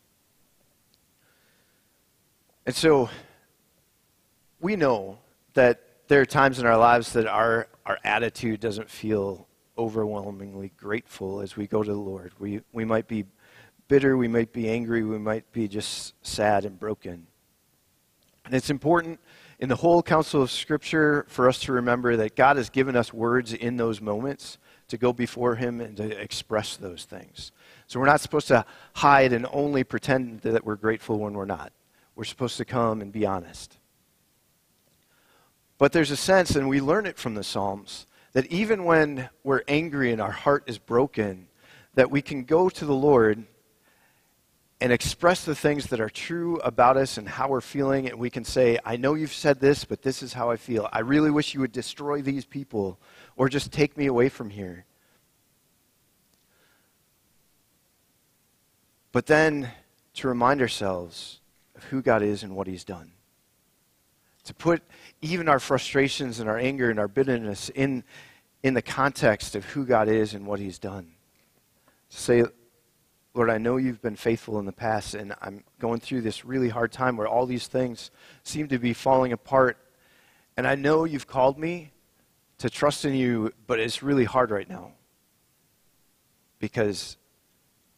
And 2.64 2.74
so 2.74 3.10
we 4.60 4.76
know 4.76 5.18
that 5.54 5.80
there 6.08 6.20
are 6.20 6.26
times 6.26 6.58
in 6.58 6.66
our 6.66 6.78
lives 6.78 7.12
that 7.12 7.26
our, 7.26 7.68
our 7.84 7.98
attitude 8.04 8.60
doesn't 8.60 8.90
feel 8.90 9.46
overwhelmingly 9.76 10.72
grateful 10.76 11.40
as 11.40 11.56
we 11.56 11.66
go 11.66 11.82
to 11.82 11.92
the 11.92 11.98
Lord. 11.98 12.32
We, 12.38 12.60
we 12.72 12.84
might 12.84 13.08
be 13.08 13.24
bitter, 13.88 14.16
we 14.16 14.28
might 14.28 14.52
be 14.52 14.68
angry, 14.68 15.02
we 15.04 15.18
might 15.18 15.50
be 15.52 15.68
just 15.68 16.14
sad 16.26 16.64
and 16.64 16.78
broken. 16.78 17.26
And 18.44 18.54
it's 18.54 18.70
important 18.70 19.20
in 19.60 19.68
the 19.68 19.76
whole 19.76 20.02
counsel 20.02 20.42
of 20.42 20.50
Scripture 20.50 21.26
for 21.28 21.46
us 21.46 21.60
to 21.60 21.72
remember 21.72 22.16
that 22.16 22.34
God 22.34 22.56
has 22.56 22.70
given 22.70 22.96
us 22.96 23.12
words 23.12 23.52
in 23.52 23.76
those 23.76 24.00
moments 24.00 24.56
to 24.88 24.96
go 24.96 25.12
before 25.12 25.54
Him 25.54 25.82
and 25.82 25.96
to 25.98 26.20
express 26.20 26.76
those 26.76 27.04
things. 27.04 27.52
So 27.86 28.00
we're 28.00 28.06
not 28.06 28.22
supposed 28.22 28.48
to 28.48 28.64
hide 28.94 29.34
and 29.34 29.46
only 29.52 29.84
pretend 29.84 30.40
that 30.40 30.64
we're 30.64 30.76
grateful 30.76 31.18
when 31.18 31.34
we're 31.34 31.44
not. 31.44 31.72
We're 32.16 32.24
supposed 32.24 32.56
to 32.56 32.64
come 32.64 33.02
and 33.02 33.12
be 33.12 33.26
honest. 33.26 33.76
But 35.76 35.92
there's 35.92 36.10
a 36.10 36.16
sense, 36.16 36.56
and 36.56 36.66
we 36.68 36.80
learn 36.80 37.04
it 37.04 37.18
from 37.18 37.34
the 37.34 37.44
Psalms, 37.44 38.06
that 38.32 38.46
even 38.46 38.84
when 38.84 39.28
we're 39.44 39.62
angry 39.68 40.10
and 40.10 40.22
our 40.22 40.30
heart 40.30 40.64
is 40.68 40.78
broken, 40.78 41.48
that 41.94 42.10
we 42.10 42.22
can 42.22 42.44
go 42.44 42.70
to 42.70 42.84
the 42.86 42.94
Lord 42.94 43.44
and 44.80 44.92
express 44.92 45.44
the 45.44 45.54
things 45.54 45.88
that 45.88 46.00
are 46.00 46.08
true 46.08 46.56
about 46.58 46.96
us 46.96 47.18
and 47.18 47.28
how 47.28 47.48
we're 47.48 47.60
feeling. 47.60 48.08
And 48.08 48.18
we 48.18 48.30
can 48.30 48.44
say, 48.44 48.78
I 48.84 48.96
know 48.96 49.14
you've 49.14 49.32
said 49.32 49.60
this, 49.60 49.84
but 49.84 50.02
this 50.02 50.22
is 50.22 50.32
how 50.32 50.50
I 50.50 50.56
feel. 50.56 50.88
I 50.92 51.00
really 51.00 51.30
wish 51.30 51.52
you 51.52 51.60
would 51.60 51.72
destroy 51.72 52.22
these 52.22 52.46
people 52.46 52.98
or 53.36 53.48
just 53.48 53.72
take 53.72 53.96
me 53.98 54.06
away 54.06 54.30
from 54.30 54.48
here. 54.48 54.86
But 59.12 59.26
then 59.26 59.70
to 60.14 60.28
remind 60.28 60.62
ourselves 60.62 61.40
of 61.76 61.84
who 61.84 62.00
God 62.00 62.22
is 62.22 62.42
and 62.42 62.56
what 62.56 62.66
He's 62.66 62.84
done. 62.84 63.12
To 64.44 64.54
put 64.54 64.82
even 65.20 65.48
our 65.48 65.60
frustrations 65.60 66.40
and 66.40 66.48
our 66.48 66.58
anger 66.58 66.90
and 66.90 66.98
our 66.98 67.08
bitterness 67.08 67.68
in, 67.70 68.02
in 68.62 68.72
the 68.74 68.82
context 68.82 69.54
of 69.54 69.64
who 69.66 69.84
God 69.84 70.08
is 70.08 70.32
and 70.32 70.46
what 70.46 70.58
He's 70.58 70.78
done. 70.78 71.12
To 72.10 72.16
say, 72.16 72.44
Lord, 73.32 73.48
I 73.48 73.58
know 73.58 73.76
you've 73.76 74.02
been 74.02 74.16
faithful 74.16 74.58
in 74.58 74.66
the 74.66 74.72
past, 74.72 75.14
and 75.14 75.34
I'm 75.40 75.62
going 75.78 76.00
through 76.00 76.22
this 76.22 76.44
really 76.44 76.68
hard 76.68 76.90
time 76.90 77.16
where 77.16 77.28
all 77.28 77.46
these 77.46 77.68
things 77.68 78.10
seem 78.42 78.68
to 78.68 78.78
be 78.78 78.92
falling 78.92 79.32
apart. 79.32 79.78
And 80.56 80.66
I 80.66 80.74
know 80.74 81.04
you've 81.04 81.28
called 81.28 81.56
me 81.58 81.92
to 82.58 82.68
trust 82.68 83.04
in 83.04 83.14
you, 83.14 83.52
but 83.66 83.78
it's 83.78 84.02
really 84.02 84.24
hard 84.24 84.50
right 84.50 84.68
now 84.68 84.92
because 86.58 87.16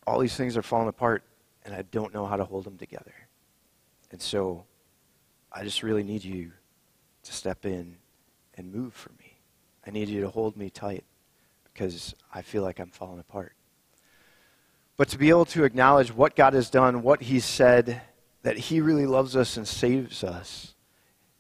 all 0.07 0.19
these 0.19 0.37
things 0.37 0.57
are 0.57 0.63
falling 0.63 0.89
apart, 0.89 1.23
and 1.65 1.75
I 1.75 1.83
don't 1.83 2.13
know 2.13 2.27
how 2.27 2.37
to 2.37 2.45
hold 2.45 2.65
them 2.65 2.77
together. 2.77 3.15
And 4.11 4.21
so 4.21 4.65
I 5.51 5.65
just 5.65 5.83
really 5.83 6.03
need 6.03 6.25
you 6.25 6.53
to 7.23 7.33
step 7.33 7.65
in 7.65 7.97
and 8.55 8.71
move 8.71 8.93
for 8.93 9.11
me. 9.19 9.39
I 9.87 9.91
need 9.91 10.09
you 10.09 10.21
to 10.21 10.29
hold 10.29 10.57
me 10.57 10.69
tight 10.69 11.05
because 11.73 12.15
I 12.33 12.43
feel 12.43 12.63
like 12.63 12.79
I'm 12.79 12.91
falling 12.91 13.19
apart. 13.19 13.55
But 15.03 15.09
to 15.09 15.19
be 15.19 15.31
able 15.31 15.47
to 15.47 15.65
acknowledge 15.65 16.15
what 16.15 16.37
God 16.37 16.53
has 16.53 16.71
done, 16.71 17.03
what 17.03 17.23
He's 17.23 17.45
said, 17.45 18.03
that 18.45 18.57
He 18.57 18.81
really 18.81 19.05
loves 19.05 19.35
us 19.35 19.57
and 19.57 19.67
saves 19.67 20.23
us 20.23 20.77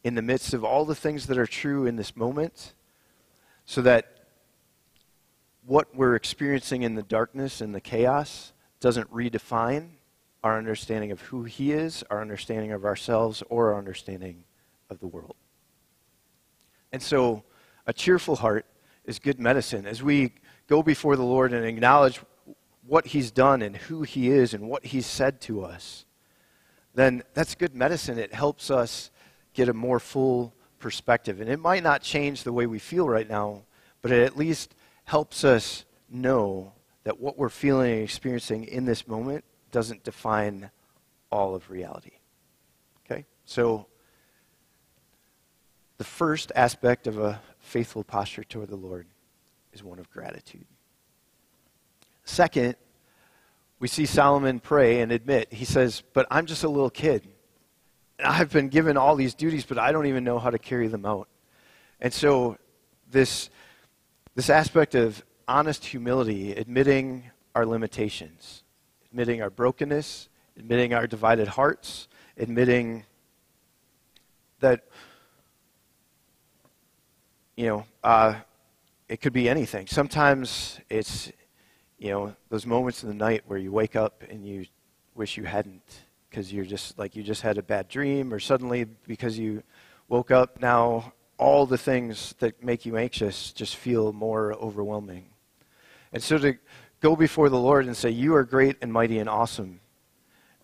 in 0.02 0.16
the 0.16 0.20
midst 0.20 0.52
of 0.52 0.64
all 0.64 0.84
the 0.84 0.96
things 0.96 1.28
that 1.28 1.38
are 1.38 1.46
true 1.46 1.86
in 1.86 1.94
this 1.94 2.16
moment, 2.16 2.74
so 3.64 3.80
that 3.82 4.24
what 5.64 5.94
we're 5.94 6.16
experiencing 6.16 6.82
in 6.82 6.96
the 6.96 7.04
darkness 7.04 7.60
and 7.60 7.72
the 7.72 7.80
chaos 7.80 8.52
doesn't 8.80 9.08
redefine 9.12 9.90
our 10.42 10.58
understanding 10.58 11.12
of 11.12 11.20
who 11.20 11.44
He 11.44 11.70
is, 11.70 12.02
our 12.10 12.20
understanding 12.20 12.72
of 12.72 12.84
ourselves, 12.84 13.44
or 13.48 13.74
our 13.74 13.78
understanding 13.78 14.42
of 14.90 14.98
the 14.98 15.06
world. 15.06 15.36
And 16.90 17.00
so, 17.00 17.44
a 17.86 17.92
cheerful 17.92 18.34
heart 18.34 18.66
is 19.04 19.20
good 19.20 19.38
medicine. 19.38 19.86
As 19.86 20.02
we 20.02 20.32
go 20.66 20.82
before 20.82 21.14
the 21.14 21.22
Lord 21.22 21.52
and 21.52 21.64
acknowledge 21.64 22.20
what 22.86 23.08
He's 23.08 23.30
done 23.30 23.62
and 23.62 23.76
who 23.76 24.02
He 24.02 24.30
is 24.30 24.54
and 24.54 24.68
what 24.68 24.86
He's 24.86 25.06
said 25.06 25.40
to 25.42 25.64
us, 25.64 26.04
then 26.94 27.22
that's 27.34 27.54
good 27.54 27.74
medicine. 27.74 28.18
It 28.18 28.34
helps 28.34 28.70
us 28.70 29.10
get 29.54 29.68
a 29.68 29.74
more 29.74 29.98
full 29.98 30.54
perspective. 30.78 31.40
And 31.40 31.48
it 31.48 31.58
might 31.58 31.82
not 31.82 32.02
change 32.02 32.42
the 32.42 32.52
way 32.52 32.66
we 32.66 32.78
feel 32.78 33.08
right 33.08 33.28
now, 33.28 33.62
but 34.02 34.10
it 34.10 34.24
at 34.24 34.36
least 34.36 34.74
helps 35.04 35.44
us 35.44 35.84
know 36.10 36.72
that 37.04 37.18
what 37.18 37.38
we're 37.38 37.48
feeling 37.48 37.92
and 37.92 38.02
experiencing 38.02 38.64
in 38.64 38.84
this 38.84 39.08
moment 39.08 39.44
doesn't 39.70 40.04
define 40.04 40.70
all 41.30 41.54
of 41.54 41.70
reality. 41.70 42.12
Okay? 43.04 43.24
So, 43.44 43.86
the 45.98 46.04
first 46.04 46.52
aspect 46.54 47.06
of 47.06 47.18
a 47.18 47.40
faithful 47.60 48.04
posture 48.04 48.44
toward 48.44 48.68
the 48.68 48.76
Lord 48.76 49.06
is 49.72 49.82
one 49.82 49.98
of 49.98 50.10
gratitude. 50.10 50.66
Second, 52.24 52.76
we 53.78 53.88
see 53.88 54.06
Solomon 54.06 54.60
pray 54.60 55.00
and 55.00 55.10
admit, 55.10 55.52
he 55.52 55.64
says, 55.64 56.02
But 56.12 56.26
I'm 56.30 56.46
just 56.46 56.64
a 56.64 56.68
little 56.68 56.90
kid. 56.90 57.26
I've 58.24 58.52
been 58.52 58.68
given 58.68 58.96
all 58.96 59.16
these 59.16 59.34
duties, 59.34 59.64
but 59.64 59.78
I 59.78 59.90
don't 59.90 60.06
even 60.06 60.22
know 60.22 60.38
how 60.38 60.50
to 60.50 60.58
carry 60.58 60.86
them 60.86 61.04
out. 61.04 61.28
And 62.00 62.12
so, 62.12 62.58
this, 63.10 63.50
this 64.34 64.48
aspect 64.50 64.94
of 64.94 65.24
honest 65.48 65.84
humility, 65.84 66.52
admitting 66.52 67.30
our 67.54 67.66
limitations, 67.66 68.62
admitting 69.10 69.42
our 69.42 69.50
brokenness, 69.50 70.28
admitting 70.56 70.94
our 70.94 71.06
divided 71.06 71.48
hearts, 71.48 72.08
admitting 72.36 73.04
that, 74.60 74.84
you 77.56 77.66
know, 77.66 77.84
uh, 78.04 78.34
it 79.08 79.20
could 79.20 79.32
be 79.32 79.48
anything. 79.48 79.86
Sometimes 79.86 80.80
it's, 80.88 81.30
you 82.02 82.10
know, 82.10 82.34
those 82.48 82.66
moments 82.66 83.04
in 83.04 83.08
the 83.08 83.14
night 83.14 83.44
where 83.46 83.60
you 83.60 83.70
wake 83.70 83.94
up 83.94 84.24
and 84.28 84.44
you 84.44 84.66
wish 85.14 85.36
you 85.36 85.44
hadn't 85.44 86.00
because 86.28 86.52
you're 86.52 86.64
just 86.64 86.98
like 86.98 87.14
you 87.14 87.22
just 87.22 87.42
had 87.42 87.58
a 87.58 87.62
bad 87.62 87.86
dream, 87.86 88.34
or 88.34 88.40
suddenly 88.40 88.86
because 89.06 89.38
you 89.38 89.62
woke 90.08 90.32
up 90.32 90.60
now 90.60 91.12
all 91.38 91.64
the 91.64 91.78
things 91.78 92.34
that 92.40 92.60
make 92.60 92.84
you 92.84 92.96
anxious 92.96 93.52
just 93.52 93.76
feel 93.76 94.12
more 94.12 94.52
overwhelming. 94.54 95.26
And 96.12 96.20
so 96.20 96.38
to 96.38 96.54
go 97.00 97.14
before 97.14 97.48
the 97.48 97.58
Lord 97.58 97.86
and 97.86 97.96
say, 97.96 98.10
You 98.10 98.34
are 98.34 98.42
great 98.42 98.78
and 98.82 98.92
mighty 98.92 99.20
and 99.20 99.28
awesome. 99.28 99.78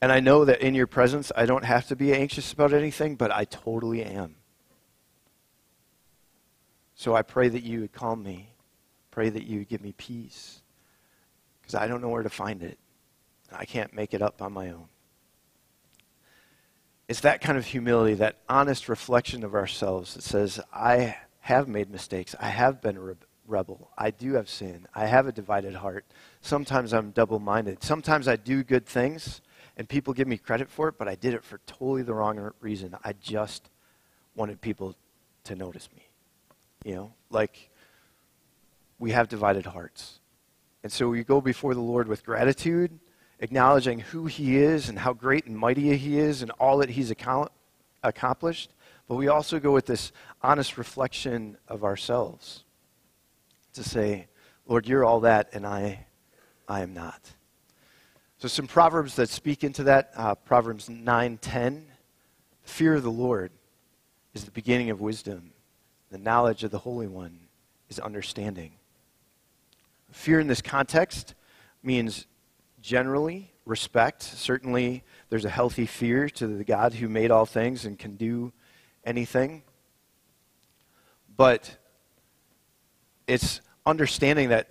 And 0.03 0.11
I 0.11 0.19
know 0.19 0.45
that 0.45 0.61
in 0.61 0.75
your 0.75 0.89
presence, 0.89 1.31
I 1.37 1.47
don't 1.47 1.65
have 1.65 1.87
to 1.87 1.95
be 1.95 2.13
anxious 2.13 2.53
about 2.53 2.73
anything, 2.73 3.15
but 3.15 3.31
I 3.31 3.45
totally 3.45 4.03
am. 4.03 4.35
So 6.97 7.15
I 7.15 7.23
pray 7.23 7.49
that 7.49 7.63
you 7.63 7.83
would 7.83 7.93
calm 7.93 8.25
me. 8.25 8.55
Pray 9.13 9.29
that 9.29 9.45
you 9.45 9.61
would 9.61 9.69
give 9.69 9.83
me 9.83 9.93
peace. 9.97 10.63
Because 11.69 11.83
I 11.83 11.87
don't 11.87 12.01
know 12.01 12.09
where 12.09 12.23
to 12.23 12.31
find 12.31 12.63
it. 12.63 12.79
I 13.53 13.67
can't 13.67 13.93
make 13.93 14.15
it 14.15 14.23
up 14.23 14.41
on 14.41 14.55
my 14.55 14.71
own. 14.71 14.87
It's 17.09 17.21
that 17.21 17.43
kind 17.43 17.59
of 17.59 17.67
humility, 17.67 18.15
that 18.15 18.37
honest 18.49 18.89
reflection 18.89 19.45
of 19.45 19.55
ourselves 19.55 20.15
that 20.15 20.23
says, 20.23 20.61
I 20.73 21.15
have 21.41 21.69
made 21.69 21.91
mistakes. 21.91 22.35
I 22.41 22.49
have 22.49 22.81
been 22.81 22.97
a 22.97 23.15
rebel. 23.47 23.91
I 23.99 24.13
do 24.13 24.33
have 24.35 24.49
sin. 24.49 24.87
I 24.95 25.05
have 25.09 25.27
a 25.27 25.33
divided 25.33 25.75
heart. 25.75 26.07
Sometimes 26.41 26.95
I'm 26.95 27.11
double 27.11 27.39
minded. 27.39 27.85
Sometimes 27.85 28.29
I 28.29 28.37
do 28.37 28.65
good 28.65 28.87
things 28.87 29.43
and 29.77 29.87
people 29.87 30.15
give 30.15 30.27
me 30.27 30.39
credit 30.39 30.71
for 30.71 30.89
it, 30.89 30.95
but 30.97 31.07
I 31.07 31.17
did 31.17 31.35
it 31.35 31.45
for 31.45 31.61
totally 31.67 32.01
the 32.01 32.15
wrong 32.15 32.51
reason. 32.61 32.97
I 33.05 33.13
just 33.13 33.69
wanted 34.35 34.63
people 34.63 34.97
to 35.45 35.55
notice 35.55 35.91
me. 35.95 36.09
You 36.83 36.95
know, 36.95 37.13
like 37.29 37.69
we 38.99 39.11
have 39.11 39.29
divided 39.29 39.67
hearts. 39.67 40.21
And 40.83 40.93
so 40.93 41.09
we 41.09 41.25
go 41.25 41.41
before 41.41 41.75
the 41.75 41.81
Lord 41.81 42.09
with 42.09 42.25
gratitude 42.25 42.99
acknowledging 43.41 44.01
who 44.01 44.27
he 44.27 44.59
is 44.59 44.89
and 44.89 44.99
how 44.99 45.13
great 45.13 45.47
and 45.47 45.57
mighty 45.57 45.97
he 45.97 46.19
is 46.19 46.43
and 46.43 46.51
all 46.53 46.79
that 46.79 46.91
he's 46.91 47.11
accomplished. 47.11 48.71
But 49.07 49.15
we 49.15 49.29
also 49.29 49.59
go 49.61 49.73
with 49.73 49.87
this 49.87 50.13
honest 50.43 50.77
reflection 50.77 51.57
of 51.69 51.85
ourselves 51.85 52.65
to 53.75 53.83
say, 53.83 54.27
Lord, 54.67 54.87
you're 54.87 55.05
all 55.05 55.21
that, 55.21 55.51
and 55.53 55.67
I, 55.67 56.07
I 56.69 56.81
am 56.83 56.93
not. 56.93 57.21
So 58.39 58.49
some 58.49 58.67
proverbs 58.67 59.17
that 59.17 59.29
speak 59.29 59.65
into 59.65 59.85
that. 59.85 60.13
Uh, 60.15 60.35
Proverbs 60.35 60.89
9:10. 60.89 61.85
Fear 62.63 62.97
of 62.97 63.03
the 63.03 63.11
Lord 63.11 63.51
is 64.35 64.45
the 64.45 64.51
beginning 64.51 64.91
of 64.91 65.01
wisdom. 65.01 65.53
The 66.11 66.19
knowledge 66.19 66.65
of 66.65 66.71
the 66.71 66.79
Holy 66.79 67.07
One 67.07 67.41
is 67.89 67.99
understanding. 67.99 68.73
Fear 70.11 70.41
in 70.41 70.47
this 70.47 70.63
context 70.63 71.35
means 71.83 72.27
generally 72.81 73.53
respect. 73.65 74.23
Certainly, 74.23 75.05
there's 75.29 75.45
a 75.45 75.51
healthy 75.51 75.87
fear 75.87 76.29
to 76.31 76.47
the 76.47 76.65
God 76.65 76.95
who 76.95 77.09
made 77.09 77.31
all 77.31 77.47
things 77.47 77.85
and 77.85 77.99
can 77.99 78.17
do 78.17 78.53
anything. 79.05 79.63
But 81.37 81.77
it's 83.27 83.61
understanding 83.87 84.49
that 84.49 84.71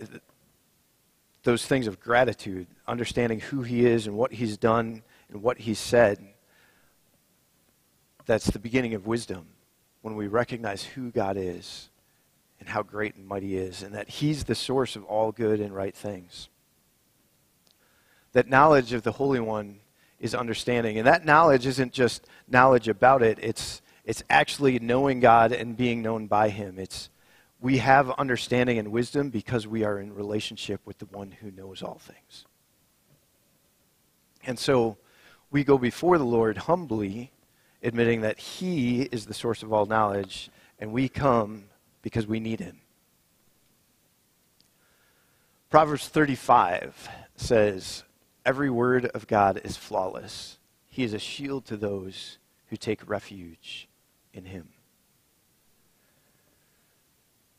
those 1.43 1.65
things 1.65 1.87
of 1.87 1.99
gratitude, 1.99 2.67
understanding 2.87 3.39
who 3.39 3.61
He 3.61 3.85
is 3.85 4.07
and 4.07 4.17
what 4.17 4.33
He's 4.33 4.57
done 4.57 5.03
and 5.29 5.41
what 5.41 5.59
He's 5.59 5.79
said, 5.79 6.33
that's 8.25 8.49
the 8.49 8.59
beginning 8.59 8.93
of 8.95 9.07
wisdom 9.07 9.47
when 10.01 10.15
we 10.15 10.27
recognize 10.27 10.83
who 10.83 11.11
God 11.11 11.37
is 11.37 11.89
and 12.59 12.69
how 12.69 12.83
great 12.83 13.15
and 13.15 13.27
mighty 13.27 13.49
He 13.49 13.57
is, 13.57 13.83
and 13.83 13.95
that 13.95 14.09
He's 14.09 14.43
the 14.43 14.55
source 14.55 14.95
of 14.95 15.03
all 15.05 15.31
good 15.31 15.59
and 15.59 15.75
right 15.75 15.95
things 15.95 16.49
that 18.37 18.47
knowledge 18.47 18.93
of 18.93 19.01
the 19.01 19.13
Holy 19.13 19.39
One 19.39 19.79
is 20.19 20.35
understanding. 20.35 20.99
And 20.99 21.07
that 21.07 21.25
knowledge 21.25 21.65
isn't 21.65 21.91
just 21.91 22.27
knowledge 22.47 22.87
about 22.87 23.23
it, 23.23 23.39
it's, 23.41 23.81
it's 24.05 24.23
actually 24.29 24.77
knowing 24.77 25.19
God 25.19 25.51
and 25.51 25.75
being 25.75 26.03
known 26.03 26.27
by 26.27 26.49
Him. 26.49 26.77
It's, 26.77 27.09
we 27.59 27.79
have 27.79 28.11
understanding 28.11 28.77
and 28.77 28.91
wisdom 28.91 29.31
because 29.31 29.65
we 29.65 29.83
are 29.83 29.99
in 29.99 30.13
relationship 30.13 30.81
with 30.85 30.99
the 30.99 31.07
one 31.07 31.31
who 31.31 31.49
knows 31.49 31.81
all 31.81 31.99
things. 31.99 32.45
And 34.45 34.59
so 34.59 34.97
we 35.49 35.63
go 35.63 35.79
before 35.79 36.19
the 36.19 36.23
Lord 36.23 36.57
humbly, 36.57 37.31
admitting 37.81 38.21
that 38.21 38.37
He 38.37 39.01
is 39.01 39.25
the 39.25 39.33
source 39.33 39.63
of 39.63 39.73
all 39.73 39.87
knowledge, 39.87 40.51
and 40.79 40.91
we 40.91 41.09
come 41.09 41.63
because 42.07 42.25
we 42.25 42.39
need 42.39 42.61
Him. 42.61 42.79
Proverbs 45.69 46.07
35 46.07 47.09
says, 47.35 48.05
Every 48.45 48.69
word 48.69 49.07
of 49.07 49.27
God 49.27 49.59
is 49.65 49.75
flawless. 49.75 50.57
He 50.87 51.03
is 51.03 51.13
a 51.13 51.19
shield 51.19 51.65
to 51.65 51.75
those 51.75 52.37
who 52.67 52.77
take 52.77 53.09
refuge 53.09 53.89
in 54.33 54.45
him. 54.45 54.69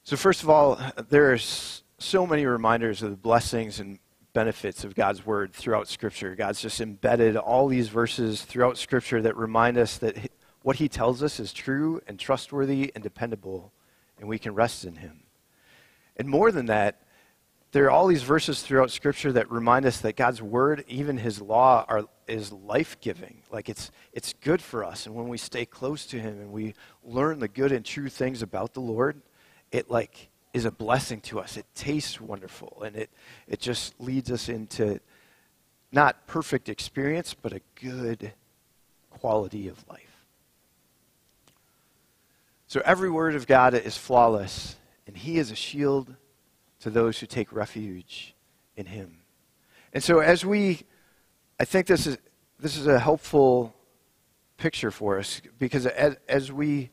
So, 0.02 0.16
first 0.16 0.42
of 0.42 0.48
all, 0.48 0.80
there 1.11 1.30
are 1.30 1.38
so 1.38 2.26
many 2.26 2.46
reminders 2.46 3.02
of 3.02 3.11
the 3.11 3.16
blessings 3.16 3.80
and 3.80 3.98
benefits 4.32 4.82
of 4.82 4.94
God's 4.94 5.26
word 5.26 5.52
throughout 5.52 5.88
Scripture. 5.88 6.34
God's 6.34 6.62
just 6.62 6.80
embedded 6.80 7.37
all 7.37 7.68
these 7.68 7.88
verses 7.88 8.40
throughout 8.40 8.78
Scripture 8.78 9.20
that 9.20 9.37
remind 9.37 9.76
us 9.76 9.98
that 9.98 10.16
what 10.62 10.76
he 10.76 10.88
tells 10.88 11.22
us 11.22 11.38
is 11.38 11.52
true 11.52 12.00
and 12.06 12.18
trustworthy 12.18 12.90
and 12.94 13.04
dependable, 13.04 13.72
and 14.18 14.28
we 14.28 14.38
can 14.38 14.54
rest 14.54 14.85
in 14.85 14.96
him. 14.96 15.22
And 16.16 16.28
more 16.28 16.50
than 16.50 16.66
that, 16.66 17.00
there 17.72 17.85
are 17.85 17.90
all 17.90 18.07
these 18.07 18.22
verses 18.22 18.62
throughout 18.62 18.90
Scripture 18.90 19.33
that 19.33 19.50
remind 19.50 19.85
us 19.85 20.00
that 20.00 20.16
God's 20.16 20.40
Word, 20.40 20.85
even 20.88 21.18
His 21.18 21.40
law, 21.40 21.85
are, 21.87 22.04
is 22.26 22.50
life 22.50 22.98
giving. 23.00 23.42
Like 23.52 23.68
it's, 23.68 23.90
it's 24.14 24.33
good 24.40 24.62
for 24.62 24.85
us. 24.85 25.04
And 25.04 25.14
when 25.14 25.28
we 25.28 25.37
stay 25.37 25.66
close 25.66 26.07
to 26.07 26.18
Him 26.18 26.40
and 26.40 26.50
we 26.50 26.74
learn 27.04 27.40
the 27.40 27.48
good 27.48 27.72
and 27.72 27.85
true 27.85 28.09
things 28.09 28.40
about 28.40 28.72
the 28.72 28.81
Lord, 28.81 29.20
it 29.70 29.90
like 29.90 30.31
is 30.54 30.64
a 30.64 30.70
blessing 30.70 31.20
to 31.20 31.40
us. 31.40 31.59
It 31.59 31.66
tastes 31.74 32.18
wonderful 32.20 32.83
and 32.85 32.96
it, 32.96 33.11
it 33.46 33.61
just 33.61 34.00
leads 34.00 34.31
us 34.31 34.48
into 34.48 34.98
not 35.92 36.26
perfect 36.26 36.70
experience, 36.70 37.35
but 37.35 37.52
a 37.52 37.61
good 37.74 38.33
quality 39.11 39.68
of 39.68 39.85
life. 39.88 40.08
So 42.68 42.83
every 42.85 43.11
word 43.11 43.35
of 43.35 43.46
God 43.46 43.72
is 43.72 43.96
flawless, 43.96 44.76
and 45.07 45.16
He 45.16 45.38
is 45.38 45.50
a 45.50 45.57
shield 45.57 46.14
to 46.81 46.90
those 46.90 47.18
who 47.18 47.26
take 47.26 47.50
refuge 47.50 48.35
in 48.76 48.85
Him. 48.85 49.22
And 49.94 50.04
so 50.04 50.18
as 50.18 50.44
we, 50.44 50.83
I 51.59 51.64
think 51.64 51.87
this 51.87 52.07
is, 52.07 52.18
this 52.61 52.76
is 52.76 52.87
a 52.87 52.98
helpful 52.98 53.74
picture 54.59 54.90
for 54.90 55.18
us 55.18 55.40
because 55.59 55.87
as, 55.87 56.16
as 56.28 56.52
we 56.52 56.90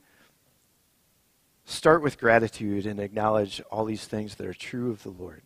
start 1.65 2.01
with 2.01 2.17
gratitude 2.17 2.85
and 2.85 2.99
acknowledge 3.01 3.61
all 3.69 3.83
these 3.83 4.05
things 4.05 4.35
that 4.35 4.47
are 4.47 4.53
true 4.53 4.91
of 4.91 5.03
the 5.03 5.09
Lord, 5.09 5.41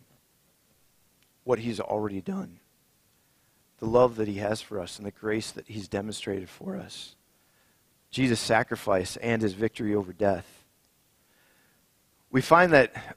what 1.42 1.58
He's 1.58 1.80
already 1.80 2.20
done, 2.20 2.60
the 3.78 3.86
love 3.86 4.14
that 4.14 4.28
He 4.28 4.36
has 4.36 4.62
for 4.62 4.78
us, 4.78 4.96
and 4.96 5.04
the 5.04 5.10
grace 5.10 5.50
that 5.50 5.66
He's 5.66 5.88
demonstrated 5.88 6.48
for 6.48 6.76
us 6.76 7.16
Jesus' 8.10 8.40
sacrifice 8.40 9.16
and 9.16 9.40
his 9.42 9.52
victory 9.52 9.94
over 9.94 10.12
death. 10.12 10.64
We 12.30 12.40
find 12.40 12.72
that 12.72 13.16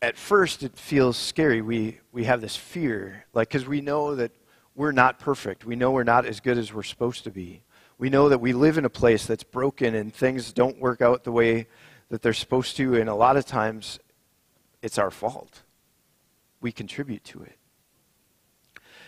at 0.00 0.16
first 0.16 0.62
it 0.62 0.76
feels 0.76 1.16
scary. 1.16 1.62
We, 1.62 2.00
we 2.12 2.24
have 2.24 2.40
this 2.40 2.56
fear, 2.56 3.24
like, 3.32 3.48
because 3.48 3.66
we 3.66 3.80
know 3.80 4.14
that 4.16 4.32
we're 4.74 4.92
not 4.92 5.18
perfect. 5.18 5.64
We 5.64 5.76
know 5.76 5.92
we're 5.92 6.04
not 6.04 6.26
as 6.26 6.40
good 6.40 6.58
as 6.58 6.72
we're 6.72 6.82
supposed 6.82 7.24
to 7.24 7.30
be. 7.30 7.62
We 7.96 8.10
know 8.10 8.28
that 8.28 8.38
we 8.38 8.52
live 8.52 8.76
in 8.76 8.84
a 8.84 8.90
place 8.90 9.24
that's 9.24 9.44
broken 9.44 9.94
and 9.94 10.12
things 10.12 10.52
don't 10.52 10.80
work 10.80 11.00
out 11.00 11.24
the 11.24 11.32
way 11.32 11.68
that 12.08 12.22
they're 12.22 12.32
supposed 12.32 12.76
to, 12.76 12.96
and 12.96 13.08
a 13.08 13.14
lot 13.14 13.36
of 13.36 13.46
times 13.46 13.98
it's 14.82 14.98
our 14.98 15.10
fault. 15.10 15.62
We 16.60 16.72
contribute 16.72 17.24
to 17.24 17.42
it. 17.42 17.58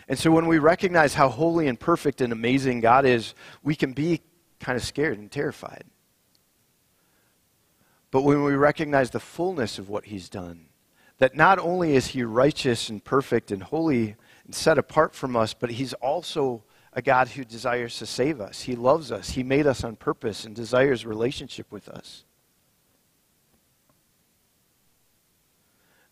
And 0.08 0.18
so 0.18 0.30
when 0.30 0.46
we 0.46 0.58
recognize 0.58 1.14
how 1.14 1.28
holy 1.28 1.66
and 1.66 1.78
perfect 1.78 2.20
and 2.20 2.32
amazing 2.32 2.80
God 2.80 3.04
is, 3.04 3.34
we 3.62 3.74
can 3.74 3.92
be 3.92 4.22
kind 4.60 4.76
of 4.76 4.84
scared 4.84 5.18
and 5.18 5.30
terrified. 5.30 5.84
But 8.10 8.22
when 8.22 8.44
we 8.44 8.54
recognize 8.54 9.10
the 9.10 9.20
fullness 9.20 9.78
of 9.78 9.88
what 9.88 10.06
he's 10.06 10.28
done, 10.28 10.66
that 11.18 11.34
not 11.34 11.58
only 11.58 11.94
is 11.94 12.08
he 12.08 12.22
righteous 12.22 12.88
and 12.88 13.02
perfect 13.02 13.50
and 13.50 13.62
holy 13.62 14.16
and 14.44 14.54
set 14.54 14.78
apart 14.78 15.14
from 15.14 15.36
us, 15.36 15.54
but 15.54 15.70
he's 15.70 15.92
also 15.94 16.62
a 16.92 17.02
God 17.02 17.28
who 17.28 17.44
desires 17.44 17.98
to 17.98 18.06
save 18.06 18.40
us. 18.40 18.62
He 18.62 18.74
loves 18.74 19.12
us. 19.12 19.30
He 19.30 19.42
made 19.42 19.66
us 19.66 19.84
on 19.84 19.96
purpose 19.96 20.44
and 20.44 20.54
desires 20.54 21.04
relationship 21.04 21.70
with 21.70 21.88
us. 21.88 22.24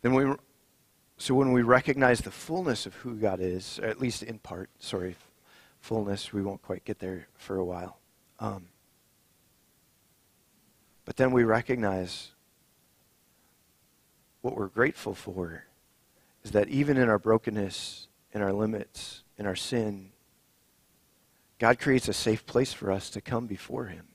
Then 0.03 0.13
we 0.13 0.35
so 1.17 1.35
when 1.35 1.53
we 1.53 1.63
recognize 1.63 2.21
the 2.21 2.31
fullness 2.31 2.87
of 2.87 2.95
who 2.97 3.15
God 3.15 3.41
is, 3.41 3.79
at 3.83 4.01
least 4.01 4.23
in 4.23 4.39
part, 4.41 4.69
sorry, 4.79 5.15
fullness, 5.81 6.33
we 6.33 6.43
won't 6.43 6.61
quite 6.61 6.85
get 6.85 6.99
there 6.99 7.29
for 7.37 7.57
a 7.57 7.65
while. 7.65 7.99
Um, 8.45 8.67
but 11.07 11.17
then 11.17 11.33
we 11.33 11.45
recognize 11.45 12.33
what 14.43 14.55
we're 14.55 14.69
grateful 14.69 15.15
for 15.15 15.65
is 16.43 16.51
that 16.51 16.69
even 16.69 16.99
in 16.99 17.09
our 17.09 17.19
brokenness, 17.19 18.09
in 18.35 18.43
our 18.43 18.53
limits, 18.53 19.23
in 19.39 19.47
our 19.47 19.57
sin, 19.57 20.11
God 21.59 21.79
creates 21.79 22.07
a 22.09 22.13
safe 22.13 22.45
place 22.45 22.75
for 22.75 22.93
us 22.93 23.09
to 23.11 23.23
come 23.23 23.47
before 23.47 23.87
Him. 23.87 24.09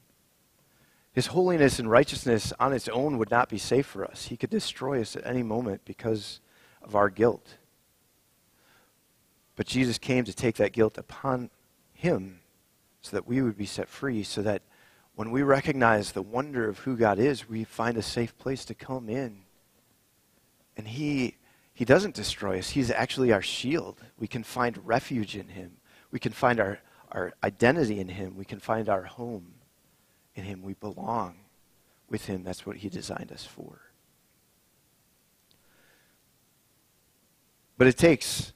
His 1.11 1.27
holiness 1.27 1.79
and 1.79 1.89
righteousness 1.89 2.53
on 2.59 2.71
its 2.71 2.87
own 2.87 3.17
would 3.17 3.31
not 3.31 3.49
be 3.49 3.57
safe 3.57 3.87
for 3.87 4.05
us. 4.05 4.27
He 4.27 4.37
could 4.37 4.51
destroy 4.51 5.01
us 5.01 5.15
at 5.15 5.25
any 5.25 5.41
moment 5.41 5.81
because 5.85 6.39
of 6.83 6.95
our 6.95 7.09
guilt. 7.09 7.57
But 9.55 9.65
Jesus 9.65 9.97
came 9.97 10.23
to 10.25 10.33
take 10.33 10.57
that 10.57 10.71
guilt 10.71 10.99
upon 10.99 11.49
Him 11.93 12.38
so 13.01 13.15
that 13.15 13.27
we 13.27 13.41
would 13.41 13.57
be 13.57 13.65
set 13.65 13.87
free, 13.87 14.23
so 14.23 14.41
that 14.41 14.61
when 15.15 15.31
we 15.31 15.43
recognize 15.43 16.11
the 16.11 16.21
wonder 16.21 16.67
of 16.67 16.79
who 16.79 16.95
God 16.95 17.19
is, 17.19 17.49
we 17.49 17.63
find 17.63 17.97
a 17.97 18.01
safe 18.01 18.37
place 18.37 18.65
to 18.65 18.73
come 18.73 19.09
in. 19.09 19.41
And 20.77 20.87
He, 20.87 21.35
he 21.73 21.85
doesn't 21.85 22.15
destroy 22.15 22.59
us, 22.59 22.69
He's 22.69 22.91
actually 22.91 23.31
our 23.31 23.41
shield. 23.41 24.01
We 24.17 24.27
can 24.27 24.43
find 24.43 24.85
refuge 24.85 25.35
in 25.35 25.49
Him, 25.49 25.77
we 26.11 26.19
can 26.19 26.31
find 26.31 26.59
our, 26.59 26.79
our 27.11 27.33
identity 27.43 27.99
in 27.99 28.09
Him, 28.09 28.35
we 28.37 28.45
can 28.45 28.59
find 28.59 28.89
our 28.89 29.03
home 29.03 29.53
in 30.35 30.43
Him. 30.43 30.61
We 30.63 30.73
belong 30.73 31.35
with 32.09 32.25
Him. 32.25 32.43
That's 32.43 32.65
what 32.65 32.77
He 32.77 32.89
designed 32.89 33.31
us 33.31 33.45
for. 33.45 33.79
But 37.77 37.87
it 37.87 37.97
takes 37.97 38.51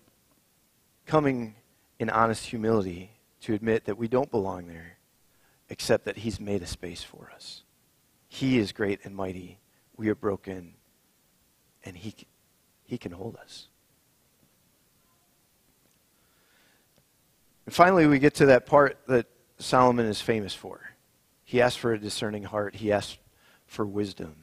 coming 1.05 1.55
in 1.99 2.09
honest 2.09 2.45
humility 2.47 3.12
to 3.43 3.53
admit 3.53 3.85
that 3.85 3.97
we 3.97 4.07
don't 4.07 4.31
belong 4.31 4.67
there, 4.67 4.97
except 5.69 6.05
that 6.05 6.17
He's 6.17 6.39
made 6.39 6.61
a 6.61 6.67
space 6.67 7.03
for 7.03 7.31
us. 7.35 7.63
He 8.29 8.57
is 8.57 8.71
great 8.71 9.01
and 9.03 9.15
mighty. 9.15 9.59
We 9.97 10.09
are 10.09 10.15
broken, 10.15 10.73
and 11.83 11.95
He, 11.95 12.15
he 12.85 12.97
can 12.97 13.11
hold 13.11 13.35
us. 13.35 13.67
And 17.65 17.73
finally, 17.73 18.07
we 18.07 18.19
get 18.19 18.35
to 18.35 18.47
that 18.47 18.65
part 18.65 18.97
that 19.07 19.27
Solomon 19.57 20.05
is 20.05 20.21
famous 20.21 20.53
for. 20.53 20.81
He 21.43 21.61
asked 21.61 21.79
for 21.79 21.93
a 21.93 21.99
discerning 21.99 22.43
heart, 22.43 22.75
he 22.75 22.91
asked 22.91 23.19
for 23.67 23.85
wisdom. 23.85 24.35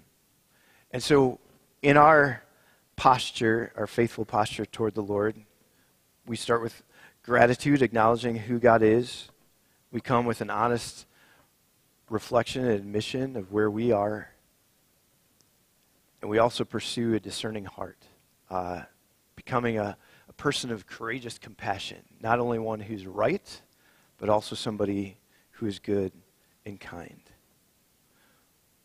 And 0.91 1.03
so, 1.03 1.39
in 1.83 1.97
our 1.97 2.43
posture, 2.97 3.73
our 3.77 3.87
faithful 3.87 4.25
posture 4.25 4.67
toward 4.67 4.95
the 4.95 5.03
Lord, 5.03 5.37
we 6.27 6.37
start 6.37 6.63
with 6.63 6.83
gratitude, 7.23 7.83
acknowledging 7.83 8.37
who 8.37 8.59
God 8.59 8.83
is. 8.83 9.29
We 9.93 10.01
come 10.01 10.25
with 10.25 10.41
an 10.41 10.51
honest 10.51 11.07
reflection 12.09 12.65
and 12.65 12.73
admission 12.73 13.37
of 13.37 13.53
where 13.53 13.71
we 13.71 13.93
are. 13.93 14.31
And 16.21 16.31
we 16.31 16.39
also 16.39 16.65
pursue 16.65 17.15
a 17.15 17.21
discerning 17.21 17.65
heart, 17.65 17.99
uh, 18.51 18.83
becoming 19.37 19.79
a, 19.79 19.97
a 20.29 20.33
person 20.35 20.71
of 20.71 20.87
courageous 20.87 21.39
compassion, 21.39 21.99
not 22.21 22.41
only 22.41 22.59
one 22.59 22.81
who's 22.81 23.07
right, 23.07 23.63
but 24.19 24.29
also 24.29 24.55
somebody 24.55 25.17
who 25.53 25.67
is 25.67 25.79
good 25.79 26.13
and 26.67 26.79
kind. 26.79 27.23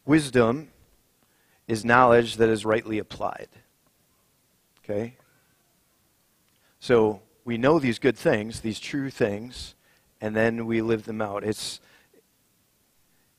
Wisdom 0.05 0.69
is 1.67 1.83
knowledge 1.83 2.37
that 2.37 2.49
is 2.49 2.63
rightly 2.63 2.99
applied. 2.99 3.49
Okay? 4.83 5.17
So, 6.79 7.21
we 7.45 7.57
know 7.57 7.77
these 7.79 7.99
good 7.99 8.17
things, 8.17 8.59
these 8.61 8.79
true 8.79 9.11
things, 9.11 9.75
and 10.19 10.35
then 10.35 10.65
we 10.65 10.81
live 10.81 11.05
them 11.05 11.21
out. 11.21 11.43
It's, 11.43 11.79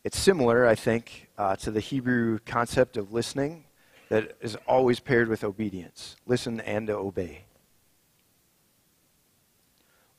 it's 0.04 0.16
similar, 0.16 0.64
I 0.64 0.76
think, 0.76 1.28
uh, 1.36 1.56
to 1.56 1.72
the 1.72 1.80
Hebrew 1.80 2.38
concept 2.46 2.96
of 2.96 3.12
listening 3.12 3.64
that 4.08 4.36
is 4.40 4.56
always 4.68 5.00
paired 5.00 5.28
with 5.28 5.42
obedience. 5.42 6.14
Listen 6.24 6.60
and 6.60 6.88
obey. 6.88 7.44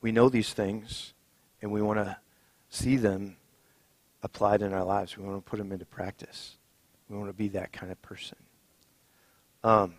We 0.02 0.12
know 0.12 0.28
these 0.28 0.52
things, 0.52 1.14
and 1.62 1.72
we 1.72 1.80
want 1.80 1.98
to 1.98 2.18
see 2.68 2.96
them 2.96 3.36
applied 4.22 4.60
in 4.60 4.74
our 4.74 4.84
lives. 4.84 5.16
We 5.16 5.24
want 5.24 5.42
to 5.42 5.50
put 5.50 5.56
them 5.56 5.72
into 5.72 5.86
practice. 5.86 6.56
We 7.08 7.16
want 7.16 7.30
to 7.30 7.34
be 7.34 7.48
that 7.48 7.72
kind 7.72 7.90
of 7.90 8.00
person. 8.02 8.36
Um, 9.64 9.94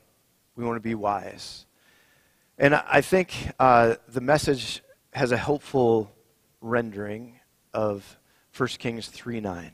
we 0.55 0.63
want 0.63 0.75
to 0.75 0.81
be 0.81 0.93
wise. 0.93 1.65
And 2.61 2.75
I 2.75 2.99
think 2.99 3.33
uh, 3.57 3.95
the 4.09 4.19
message 4.19 4.83
has 5.13 5.31
a 5.31 5.37
helpful 5.37 6.13
rendering 6.59 7.39
of 7.73 8.19
1 8.55 8.67
Kings 8.79 9.07
3 9.07 9.39
9. 9.39 9.71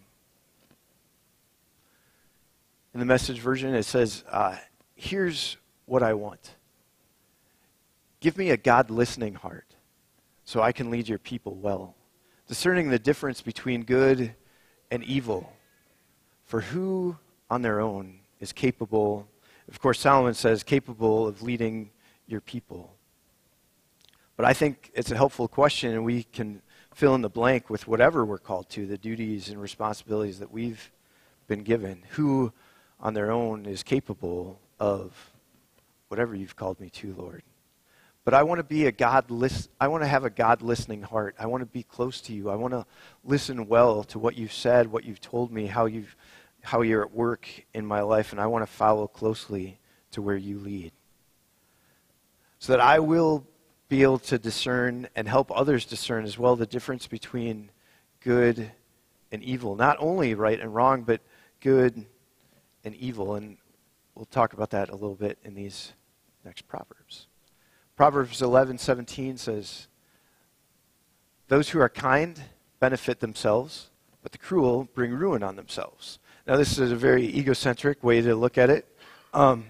In 2.94 3.00
the 3.00 3.06
message 3.06 3.40
version, 3.40 3.74
it 3.74 3.84
says, 3.84 4.24
uh, 4.30 4.58
Here's 4.94 5.58
what 5.88 6.04
I 6.04 6.14
want. 6.14 6.52
Give 8.20 8.38
me 8.38 8.52
a 8.52 8.58
God 8.58 8.92
listening 8.92 9.34
heart 9.34 9.76
so 10.44 10.62
I 10.62 10.72
can 10.72 10.92
lead 10.92 11.10
your 11.10 11.18
people 11.18 11.56
well, 11.56 11.96
discerning 12.48 12.90
the 12.90 13.00
difference 13.00 13.42
between 13.42 13.84
good 13.84 14.36
and 14.92 15.04
evil. 15.04 15.52
For 16.46 16.62
who 16.62 17.18
on 17.50 17.64
their 17.64 17.82
own 17.82 18.20
is 18.40 18.54
capable, 18.54 19.28
of 19.68 19.82
course, 19.82 20.00
Solomon 20.00 20.36
says, 20.36 20.62
capable 20.62 21.28
of 21.28 21.42
leading 21.42 21.90
your 22.28 22.42
people? 22.42 22.96
But 24.38 24.46
I 24.46 24.54
think 24.54 24.92
it's 24.94 25.12
a 25.12 25.16
helpful 25.16 25.48
question, 25.48 25.94
and 25.94 26.04
we 26.04 26.24
can 26.24 26.62
fill 26.94 27.16
in 27.16 27.22
the 27.22 27.30
blank 27.30 27.70
with 27.70 27.88
whatever 27.88 28.26
we're 28.26 28.38
called 28.38 28.70
to, 28.70 28.86
the 28.86 28.98
duties 28.98 29.50
and 29.50 29.62
responsibilities 29.62 30.40
that 30.40 30.52
we've 30.52 30.92
been 31.48 31.64
given. 31.64 32.04
Who 32.12 32.52
on 33.00 33.14
their 33.14 33.32
own 33.32 33.66
is 33.66 33.84
capable 33.84 34.60
of 34.80 35.14
whatever 36.10 36.36
you've 36.36 36.56
called 36.56 36.80
me 36.80 36.90
to, 36.92 37.14
Lord? 37.14 37.44
But 38.26 38.34
I 38.34 38.44
want 38.44 38.60
to 38.60 38.64
be 38.64 38.88
a 38.88 38.92
God 38.92 39.30
list, 39.30 39.70
I 39.80 39.88
want 39.88 40.04
to 40.04 40.08
have 40.08 40.26
a 40.26 40.30
God 40.30 40.62
listening 40.62 41.04
heart. 41.04 41.36
I 41.40 41.46
want 41.46 41.62
to 41.62 41.68
be 41.68 41.84
close 41.84 42.20
to 42.22 42.34
you. 42.34 42.50
I 42.50 42.56
want 42.56 42.74
to 42.74 42.86
listen 43.24 43.68
well 43.68 44.04
to 44.06 44.18
what 44.18 44.36
you've 44.36 44.54
said, 44.54 44.92
what 44.92 45.06
you've 45.06 45.22
told 45.22 45.52
me, 45.52 45.68
how 45.68 45.86
you've 45.86 46.16
how 46.64 46.82
you're 46.82 47.04
at 47.04 47.14
work 47.14 47.48
in 47.76 47.86
my 47.86 48.02
life, 48.02 48.32
and 48.32 48.42
I 48.42 48.48
want 48.48 48.66
to 48.66 48.72
follow 48.72 49.08
closely 49.08 49.78
to 50.10 50.22
where 50.24 50.36
you 50.36 50.58
lead 50.58 50.92
so 52.66 52.74
that 52.74 52.82
I 52.82 52.98
will 52.98 53.46
be 53.90 54.02
able 54.02 54.18
to 54.18 54.40
discern 54.40 55.08
and 55.16 55.28
help 55.28 55.52
others 55.56 55.86
discern 55.86 56.24
as 56.24 56.40
well 56.40 56.56
the 56.56 56.66
difference 56.66 57.06
between 57.06 57.70
good 58.22 58.72
and 59.32 59.44
evil. 59.44 59.76
Not 59.76 59.98
only 60.00 60.34
right 60.34 60.60
and 60.60 60.74
wrong, 60.74 61.04
but 61.04 61.22
good 61.60 62.08
and 62.84 62.96
evil. 62.96 63.36
And 63.36 63.58
we'll 64.16 64.26
talk 64.26 64.54
about 64.54 64.72
that 64.72 64.90
a 64.90 64.94
little 64.94 65.14
bit 65.14 65.38
in 65.44 65.54
these 65.54 65.94
next 66.44 66.68
Proverbs. 66.68 67.28
Proverbs 67.96 68.42
11:17 68.42 69.38
says, 69.38 69.88
"Those 71.48 71.70
who 71.70 71.80
are 71.80 71.88
kind 71.88 72.46
benefit 72.80 73.20
themselves, 73.20 73.92
but 74.24 74.32
the 74.32 74.40
cruel 74.40 74.86
bring 74.96 75.14
ruin 75.14 75.44
on 75.44 75.56
themselves." 75.56 76.18
Now, 76.48 76.58
this 76.58 76.80
is 76.80 76.92
a 76.92 76.96
very 76.96 77.28
egocentric 77.28 78.04
way 78.04 78.22
to 78.22 78.36
look 78.36 78.58
at 78.58 78.72
it. 78.72 78.88
Um, 79.36 79.68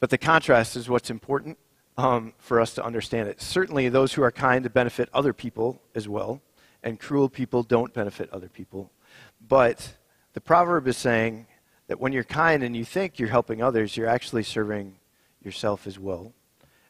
but 0.00 0.10
the 0.10 0.18
contrast 0.18 0.76
is 0.76 0.88
what's 0.88 1.10
important 1.10 1.58
um, 1.96 2.34
for 2.38 2.60
us 2.60 2.74
to 2.74 2.84
understand 2.84 3.28
it. 3.28 3.40
Certainly, 3.40 3.88
those 3.88 4.12
who 4.12 4.22
are 4.22 4.30
kind 4.30 4.70
benefit 4.72 5.08
other 5.14 5.32
people 5.32 5.80
as 5.94 6.08
well, 6.08 6.42
and 6.82 7.00
cruel 7.00 7.28
people 7.28 7.62
don't 7.62 7.92
benefit 7.92 8.30
other 8.32 8.48
people. 8.48 8.90
But 9.46 9.96
the 10.34 10.40
proverb 10.40 10.86
is 10.86 10.96
saying 10.96 11.46
that 11.86 11.98
when 12.00 12.12
you're 12.12 12.24
kind 12.24 12.62
and 12.62 12.76
you 12.76 12.84
think 12.84 13.18
you're 13.18 13.28
helping 13.28 13.62
others, 13.62 13.96
you're 13.96 14.08
actually 14.08 14.42
serving 14.42 14.98
yourself 15.42 15.86
as 15.86 15.98
well. 15.98 16.32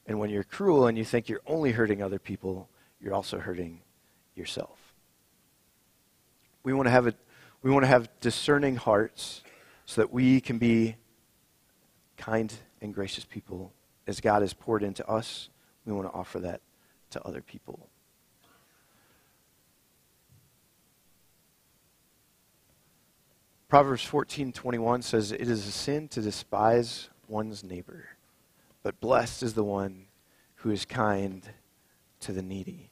And 0.07 0.19
when 0.19 0.31
you're 0.31 0.45
cruel 0.45 0.87
and 0.87 0.97
you 0.97 1.05
think 1.05 1.29
you're 1.29 1.43
only 1.47 1.73
hurting 1.73 2.03
other 2.03 2.19
people, 2.19 2.69
you're 3.01 3.15
also 3.15 3.39
hurting 3.39 3.81
yourself. 4.35 4.79
We 6.63 6.73
want 6.73 6.87
to 6.87 6.91
have 6.91 7.07
a, 7.07 7.15
we 7.63 7.71
want 7.71 7.85
to 7.85 7.89
have 7.89 8.09
discerning 8.21 8.77
hearts 8.77 9.43
so 9.85 10.01
that 10.01 10.13
we 10.13 10.41
can 10.41 10.59
be 10.59 10.97
kind 12.17 12.53
and 12.81 12.95
gracious 12.95 13.25
people 13.25 13.73
as 14.07 14.21
God 14.21 14.43
has 14.43 14.53
poured 14.55 14.83
into 14.83 15.07
us. 15.09 15.49
We 15.85 15.93
want 15.93 16.09
to 16.09 16.15
offer 16.15 16.39
that 16.41 16.61
to 17.11 17.23
other 17.25 17.41
people. 17.41 17.89
Proverbs 23.69 24.05
14:21 24.05 25.03
says 25.03 25.33
it 25.33 25.49
is 25.49 25.67
a 25.67 25.73
sin 25.73 26.09
to 26.09 26.21
despise 26.21 27.11
one's 27.29 27.65
neighbor, 27.65 28.11
but 28.83 29.01
blessed 29.01 29.43
is 29.43 29.55
the 29.55 29.65
one 29.65 30.07
who 30.57 30.71
is 30.71 30.85
kind 30.85 31.43
to 32.21 32.33
the 32.33 32.43
needy. 32.43 32.91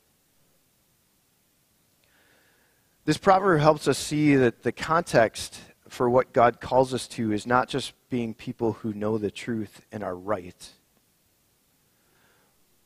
This 3.05 3.19
proverb 3.19 3.61
helps 3.61 3.87
us 3.87 3.99
see 3.99 4.35
that 4.35 4.63
the 4.63 4.73
context 4.73 5.61
for 5.89 6.09
what 6.09 6.33
God 6.33 6.61
calls 6.61 6.93
us 6.95 7.07
to 7.09 7.33
is 7.33 7.47
not 7.47 7.69
just 7.69 7.93
being 8.15 8.33
people 8.33 8.75
who 8.75 8.93
know 8.93 9.19
the 9.19 9.29
truth 9.29 9.81
and 9.91 10.05
are 10.05 10.15
right, 10.15 10.71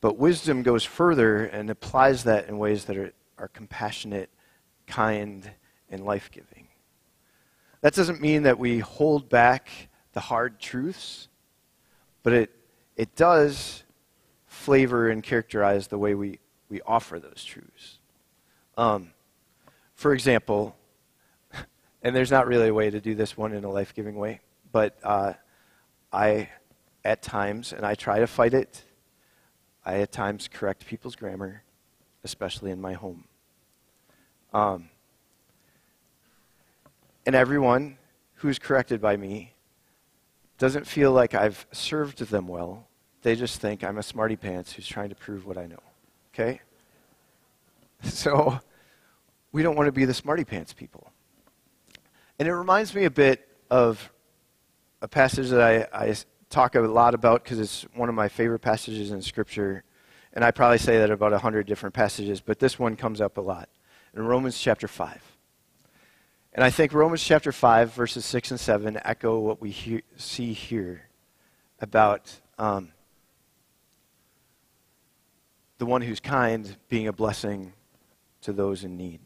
but 0.00 0.16
wisdom 0.16 0.62
goes 0.62 0.84
further 0.84 1.44
and 1.44 1.68
applies 1.68 2.24
that 2.24 2.48
in 2.48 2.56
ways 2.56 2.86
that 2.86 2.96
are, 2.96 3.12
are 3.36 3.48
compassionate, 3.48 4.30
kind, 4.86 5.50
and 5.90 6.02
life 6.02 6.30
giving. 6.30 6.66
That 7.82 7.92
doesn't 7.92 8.22
mean 8.22 8.44
that 8.44 8.58
we 8.58 8.78
hold 8.78 9.28
back 9.28 9.68
the 10.14 10.20
hard 10.20 10.58
truths, 10.60 11.28
but 12.22 12.32
it, 12.32 12.50
it 12.96 13.14
does 13.14 13.82
flavor 14.46 15.10
and 15.10 15.22
characterize 15.22 15.88
the 15.88 15.98
way 15.98 16.14
we, 16.14 16.38
we 16.70 16.80
offer 16.86 17.18
those 17.18 17.44
truths. 17.44 17.98
Um, 18.78 19.10
for 19.94 20.14
example, 20.14 20.74
and 22.02 22.16
there's 22.16 22.30
not 22.30 22.46
really 22.46 22.68
a 22.68 22.74
way 22.74 22.88
to 22.88 22.98
do 22.98 23.14
this 23.14 23.36
one 23.36 23.52
in 23.52 23.64
a 23.64 23.70
life 23.70 23.94
giving 23.94 24.16
way, 24.16 24.40
but 24.72 24.98
uh, 25.02 25.34
I, 26.12 26.50
at 27.04 27.22
times, 27.22 27.72
and 27.72 27.84
I 27.84 27.94
try 27.94 28.20
to 28.20 28.26
fight 28.26 28.54
it, 28.54 28.82
I 29.84 30.00
at 30.00 30.12
times 30.12 30.48
correct 30.52 30.86
people's 30.86 31.16
grammar, 31.16 31.62
especially 32.24 32.70
in 32.70 32.80
my 32.80 32.92
home. 32.92 33.24
Um, 34.52 34.90
and 37.26 37.34
everyone 37.34 37.98
who's 38.34 38.58
corrected 38.58 39.00
by 39.00 39.16
me 39.16 39.54
doesn't 40.58 40.86
feel 40.86 41.12
like 41.12 41.34
I've 41.34 41.66
served 41.72 42.18
them 42.18 42.48
well. 42.48 42.86
They 43.22 43.34
just 43.34 43.60
think 43.60 43.84
I'm 43.84 43.98
a 43.98 44.02
smarty 44.02 44.36
pants 44.36 44.72
who's 44.72 44.86
trying 44.86 45.08
to 45.08 45.14
prove 45.14 45.46
what 45.46 45.58
I 45.58 45.66
know. 45.66 45.82
Okay? 46.34 46.60
So 48.04 48.60
we 49.50 49.64
don't 49.64 49.74
want 49.74 49.88
to 49.88 49.92
be 49.92 50.04
the 50.04 50.14
smarty 50.14 50.44
pants 50.44 50.72
people. 50.72 51.10
And 52.38 52.46
it 52.46 52.54
reminds 52.54 52.94
me 52.94 53.06
a 53.06 53.10
bit 53.10 53.48
of 53.70 54.12
a 55.00 55.08
passage 55.08 55.50
that 55.50 55.60
I, 55.60 56.06
I 56.06 56.14
talk 56.50 56.74
a 56.74 56.80
lot 56.80 57.14
about 57.14 57.44
because 57.44 57.58
it's 57.58 57.82
one 57.94 58.08
of 58.08 58.14
my 58.14 58.28
favorite 58.28 58.60
passages 58.60 59.10
in 59.10 59.22
Scripture. 59.22 59.84
And 60.32 60.44
I 60.44 60.50
probably 60.50 60.78
say 60.78 60.98
that 60.98 61.10
about 61.10 61.32
a 61.32 61.38
hundred 61.38 61.66
different 61.66 61.94
passages, 61.94 62.40
but 62.40 62.58
this 62.58 62.78
one 62.78 62.96
comes 62.96 63.20
up 63.20 63.36
a 63.38 63.40
lot. 63.40 63.68
In 64.14 64.22
Romans 64.22 64.58
chapter 64.58 64.88
5. 64.88 65.22
And 66.54 66.64
I 66.64 66.70
think 66.70 66.92
Romans 66.92 67.22
chapter 67.22 67.52
5, 67.52 67.92
verses 67.92 68.24
6 68.24 68.52
and 68.52 68.60
7 68.60 69.00
echo 69.04 69.38
what 69.38 69.60
we 69.60 69.70
hear, 69.70 70.02
see 70.16 70.52
here 70.52 71.02
about 71.80 72.40
um, 72.58 72.90
the 75.78 75.86
one 75.86 76.02
who's 76.02 76.20
kind 76.20 76.76
being 76.88 77.06
a 77.06 77.12
blessing 77.12 77.72
to 78.42 78.52
those 78.52 78.82
in 78.82 78.96
need. 78.96 79.20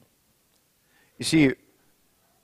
You 1.17 1.25
see, 1.25 1.53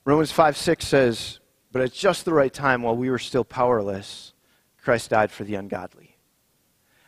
Romans 0.05 0.31
5 0.31 0.57
6 0.57 0.87
says, 0.87 1.39
But 1.71 1.81
at 1.83 1.93
just 1.93 2.25
the 2.25 2.33
right 2.33 2.53
time, 2.53 2.81
while 2.81 2.95
we 2.95 3.09
were 3.09 3.19
still 3.19 3.43
powerless, 3.43 4.33
Christ 4.81 5.11
died 5.11 5.31
for 5.31 5.43
the 5.43 5.55
ungodly. 5.55 6.17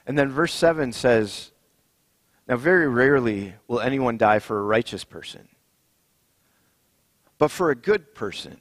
And 0.05 0.17
then 0.17 0.29
verse 0.29 0.53
7 0.53 0.91
says, 0.93 1.51
Now, 2.47 2.57
very 2.57 2.87
rarely 2.87 3.55
will 3.67 3.79
anyone 3.79 4.17
die 4.17 4.39
for 4.39 4.59
a 4.59 4.63
righteous 4.63 5.03
person. 5.03 5.47
But 7.37 7.49
for 7.49 7.71
a 7.71 7.75
good 7.75 8.13
person, 8.13 8.59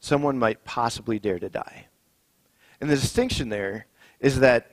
someone 0.00 0.38
might 0.38 0.64
possibly 0.64 1.18
dare 1.18 1.38
to 1.38 1.50
die. 1.50 1.88
And 2.80 2.88
the 2.88 2.94
distinction 2.94 3.48
there 3.50 3.86
is 4.20 4.40
that 4.40 4.70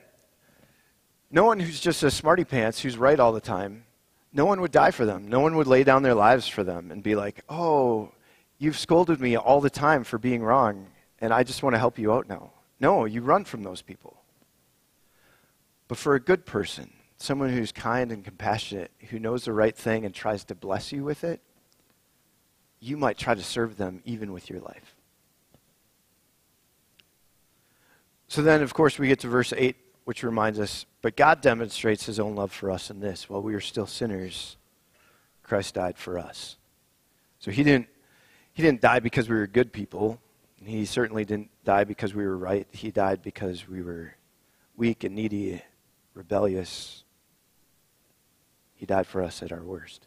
no 1.30 1.44
one 1.44 1.60
who's 1.60 1.80
just 1.80 2.02
a 2.02 2.10
smarty 2.10 2.44
pants, 2.44 2.80
who's 2.80 2.96
right 2.96 3.20
all 3.20 3.32
the 3.32 3.40
time, 3.40 3.84
no 4.32 4.46
one 4.46 4.60
would 4.60 4.72
die 4.72 4.92
for 4.92 5.04
them. 5.04 5.28
No 5.28 5.40
one 5.40 5.56
would 5.56 5.66
lay 5.66 5.84
down 5.84 6.02
their 6.02 6.14
lives 6.14 6.48
for 6.48 6.64
them 6.64 6.90
and 6.90 7.02
be 7.02 7.14
like, 7.14 7.42
oh, 7.48 8.12
you've 8.64 8.78
scolded 8.78 9.20
me 9.20 9.36
all 9.36 9.60
the 9.60 9.70
time 9.70 10.02
for 10.02 10.18
being 10.18 10.42
wrong, 10.42 10.86
and 11.20 11.32
I 11.32 11.42
just 11.42 11.62
want 11.62 11.74
to 11.74 11.78
help 11.78 11.98
you 11.98 12.12
out 12.12 12.28
now. 12.28 12.50
No, 12.80 13.04
you 13.04 13.20
run 13.20 13.44
from 13.44 13.62
those 13.62 13.82
people. 13.82 14.16
But 15.86 15.98
for 15.98 16.14
a 16.14 16.20
good 16.20 16.46
person, 16.46 16.90
someone 17.18 17.50
who's 17.50 17.70
kind 17.70 18.10
and 18.10 18.24
compassionate, 18.24 18.90
who 19.10 19.18
knows 19.18 19.44
the 19.44 19.52
right 19.52 19.76
thing 19.76 20.04
and 20.04 20.14
tries 20.14 20.44
to 20.46 20.54
bless 20.54 20.90
you 20.90 21.04
with 21.04 21.24
it, 21.24 21.40
you 22.80 22.96
might 22.96 23.18
try 23.18 23.34
to 23.34 23.42
serve 23.42 23.76
them 23.76 24.02
even 24.04 24.32
with 24.32 24.50
your 24.50 24.60
life. 24.60 24.96
So 28.28 28.42
then, 28.42 28.62
of 28.62 28.74
course, 28.74 28.98
we 28.98 29.08
get 29.08 29.20
to 29.20 29.28
verse 29.28 29.52
8, 29.56 29.76
which 30.04 30.22
reminds 30.22 30.58
us 30.58 30.86
But 31.02 31.16
God 31.16 31.42
demonstrates 31.42 32.06
his 32.06 32.18
own 32.18 32.34
love 32.34 32.50
for 32.50 32.70
us 32.70 32.90
in 32.90 33.00
this 33.00 33.28
while 33.28 33.42
we 33.42 33.52
were 33.52 33.60
still 33.60 33.86
sinners, 33.86 34.56
Christ 35.42 35.74
died 35.74 35.98
for 35.98 36.18
us. 36.18 36.56
So 37.38 37.50
he 37.50 37.62
didn't, 37.62 37.88
he 38.54 38.62
didn't 38.62 38.80
die 38.80 39.00
because 39.00 39.28
we 39.28 39.34
were 39.34 39.46
good 39.46 39.72
people. 39.72 40.20
He 40.64 40.86
certainly 40.86 41.24
didn't 41.24 41.50
die 41.64 41.84
because 41.84 42.14
we 42.14 42.24
were 42.24 42.38
right. 42.38 42.66
He 42.70 42.90
died 42.90 43.20
because 43.20 43.68
we 43.68 43.82
were 43.82 44.14
weak 44.76 45.04
and 45.04 45.14
needy, 45.14 45.60
rebellious. 46.14 47.04
He 48.74 48.86
died 48.86 49.06
for 49.06 49.22
us 49.22 49.42
at 49.42 49.52
our 49.52 49.62
worst. 49.62 50.06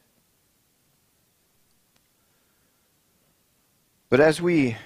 But 4.09 4.21
as 4.21 4.41
we 4.41 4.77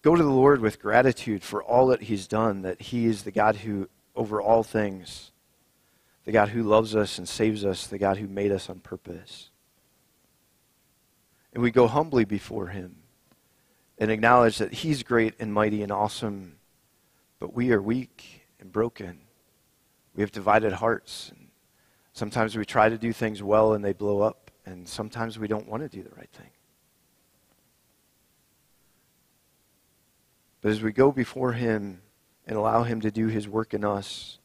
go 0.00 0.16
to 0.16 0.22
the 0.22 0.30
Lord 0.30 0.60
with 0.60 0.80
gratitude 0.80 1.42
for 1.42 1.62
all 1.62 1.88
that 1.88 2.02
He's 2.02 2.26
done, 2.26 2.62
that 2.62 2.80
He 2.80 3.04
is 3.04 3.22
the 3.22 3.30
God 3.30 3.56
who, 3.56 3.88
over 4.16 4.40
all 4.40 4.62
things, 4.62 5.30
the 6.24 6.32
God 6.32 6.48
who 6.48 6.62
loves 6.62 6.96
us 6.96 7.18
and 7.18 7.28
saves 7.28 7.64
us, 7.64 7.86
the 7.86 7.98
God 7.98 8.16
who 8.16 8.26
made 8.26 8.50
us 8.50 8.70
on 8.70 8.80
purpose. 8.80 9.50
And 11.54 11.62
we 11.62 11.70
go 11.70 11.86
humbly 11.86 12.24
before 12.24 12.66
Him 12.66 12.96
and 13.96 14.10
acknowledge 14.10 14.58
that 14.58 14.74
He's 14.74 15.04
great 15.04 15.34
and 15.38 15.54
mighty 15.54 15.82
and 15.82 15.92
awesome, 15.92 16.56
but 17.38 17.54
we 17.54 17.72
are 17.72 17.80
weak 17.80 18.42
and 18.60 18.72
broken. 18.72 19.20
We 20.14 20.22
have 20.22 20.32
divided 20.32 20.72
hearts. 20.72 21.30
And 21.30 21.48
sometimes 22.12 22.56
we 22.56 22.64
try 22.64 22.88
to 22.88 22.98
do 22.98 23.12
things 23.12 23.42
well 23.42 23.72
and 23.72 23.84
they 23.84 23.92
blow 23.92 24.20
up, 24.20 24.50
and 24.66 24.88
sometimes 24.88 25.38
we 25.38 25.48
don't 25.48 25.68
want 25.68 25.82
to 25.84 25.88
do 25.88 26.02
the 26.02 26.14
right 26.16 26.30
thing. 26.32 26.50
But 30.60 30.72
as 30.72 30.82
we 30.82 30.92
go 30.92 31.12
before 31.12 31.52
Him 31.52 32.00
and 32.46 32.56
allow 32.56 32.82
Him 32.82 33.00
to 33.02 33.12
do 33.12 33.28
His 33.28 33.46
work 33.46 33.74
in 33.74 33.84
us, 33.84 34.38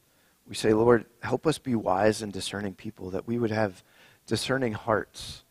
we 0.48 0.54
say, 0.54 0.74
Lord, 0.74 1.06
help 1.22 1.48
us 1.48 1.58
be 1.58 1.76
wise 1.76 2.22
and 2.22 2.34
discerning 2.34 2.74
people, 2.74 3.12
that 3.12 3.26
we 3.26 3.40
would 3.40 3.52
have 3.52 3.84
discerning 4.26 4.74
hearts, 4.74 5.44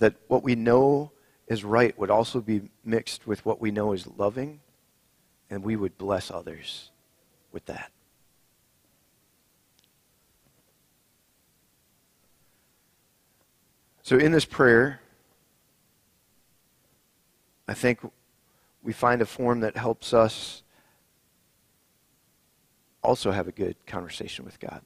that 0.00 0.14
what 0.26 0.42
we 0.42 0.54
know 0.54 1.12
is 1.46 1.64
right 1.64 1.96
would 1.98 2.10
also 2.10 2.40
be 2.40 2.62
mixed 2.84 3.26
with 3.26 3.44
what 3.46 3.60
we 3.60 3.70
know 3.70 3.92
is 3.92 4.06
loving, 4.06 4.60
and 5.48 5.62
we 5.62 5.76
would 5.76 5.96
bless 5.96 6.30
others 6.30 6.90
with 7.52 7.64
that. 7.66 7.92
So, 14.02 14.16
in 14.16 14.32
this 14.32 14.44
prayer, 14.44 15.00
I 17.68 17.74
think 17.74 18.00
we 18.82 18.92
find 18.92 19.22
a 19.22 19.26
form 19.26 19.60
that 19.60 19.76
helps 19.76 20.12
us 20.12 20.62
also 23.02 23.30
have 23.30 23.46
a 23.46 23.52
good 23.52 23.76
conversation 23.86 24.44
with 24.44 24.58
God. 24.58 24.82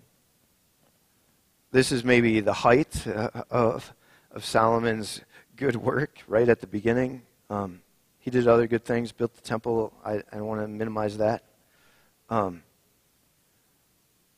This 1.73 1.91
is 1.91 2.05
maybe 2.05 2.41
the 2.41 2.53
height 2.53 3.07
uh, 3.07 3.31
of 3.51 3.95
of 4.35 4.45
Solomon's 4.45 5.21
good 5.57 5.77
work 5.77 6.19
right 6.27 6.49
at 6.49 6.61
the 6.61 6.67
beginning. 6.67 7.23
Um, 7.49 7.81
he 8.19 8.31
did 8.31 8.49
other 8.49 8.67
good 8.67 8.85
things, 8.85 9.13
built 9.13 9.35
the 9.35 9.41
temple. 9.41 9.95
I, 10.05 10.15
I 10.15 10.37
don't 10.37 10.47
want 10.47 10.61
to 10.61 10.69
minimize 10.69 11.19
that. 11.19 11.45
Um, 12.29 12.63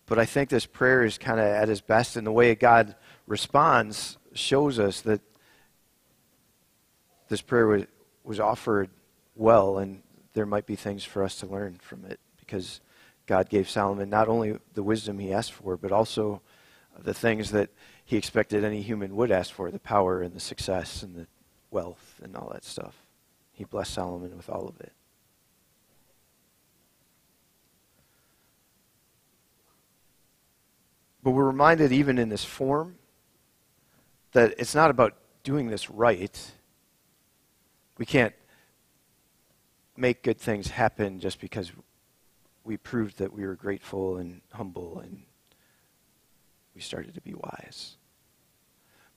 but 0.04 0.18
I 0.18 0.26
think 0.26 0.50
this 0.50 0.66
prayer 0.66 1.02
is 1.02 1.18
kind 1.18 1.40
of 1.40 1.46
at 1.46 1.68
its 1.68 1.80
best, 1.80 2.16
and 2.16 2.26
the 2.26 2.32
way 2.32 2.54
God 2.54 2.94
responds 3.26 4.18
shows 4.34 4.78
us 4.78 5.00
that 5.00 5.20
this 7.28 7.40
prayer 7.40 7.66
was, 7.66 7.84
was 8.22 8.38
offered 8.38 8.90
well, 9.34 9.78
and 9.78 10.02
there 10.34 10.46
might 10.46 10.66
be 10.66 10.76
things 10.76 11.04
for 11.04 11.24
us 11.24 11.36
to 11.36 11.46
learn 11.46 11.78
from 11.80 12.04
it 12.04 12.20
because 12.38 12.80
God 13.26 13.48
gave 13.48 13.68
Solomon 13.68 14.10
not 14.10 14.28
only 14.28 14.58
the 14.74 14.82
wisdom 14.82 15.18
he 15.18 15.32
asked 15.32 15.52
for, 15.52 15.76
but 15.76 15.90
also 15.90 16.42
the 17.02 17.14
things 17.14 17.50
that 17.50 17.70
he 18.04 18.16
expected 18.16 18.64
any 18.64 18.82
human 18.82 19.16
would 19.16 19.30
ask 19.30 19.52
for 19.52 19.70
the 19.70 19.78
power 19.78 20.22
and 20.22 20.34
the 20.34 20.40
success 20.40 21.02
and 21.02 21.14
the 21.14 21.26
wealth 21.70 22.20
and 22.22 22.36
all 22.36 22.50
that 22.52 22.64
stuff. 22.64 22.94
He 23.52 23.64
blessed 23.64 23.94
Solomon 23.94 24.36
with 24.36 24.48
all 24.48 24.68
of 24.68 24.80
it. 24.80 24.92
But 31.22 31.32
we're 31.32 31.44
reminded, 31.44 31.90
even 31.90 32.18
in 32.18 32.28
this 32.28 32.44
form, 32.44 32.96
that 34.32 34.54
it's 34.58 34.74
not 34.74 34.90
about 34.90 35.14
doing 35.42 35.66
this 35.66 35.90
right. 35.90 36.52
We 37.98 38.06
can't 38.06 38.34
make 39.96 40.22
good 40.22 40.38
things 40.38 40.68
happen 40.68 41.18
just 41.18 41.40
because 41.40 41.72
we 42.62 42.76
proved 42.76 43.18
that 43.18 43.32
we 43.32 43.44
were 43.44 43.54
grateful 43.54 44.18
and 44.18 44.40
humble 44.52 45.00
and 45.00 45.22
we 46.76 46.82
started 46.82 47.14
to 47.14 47.20
be 47.20 47.34
wise. 47.34 47.96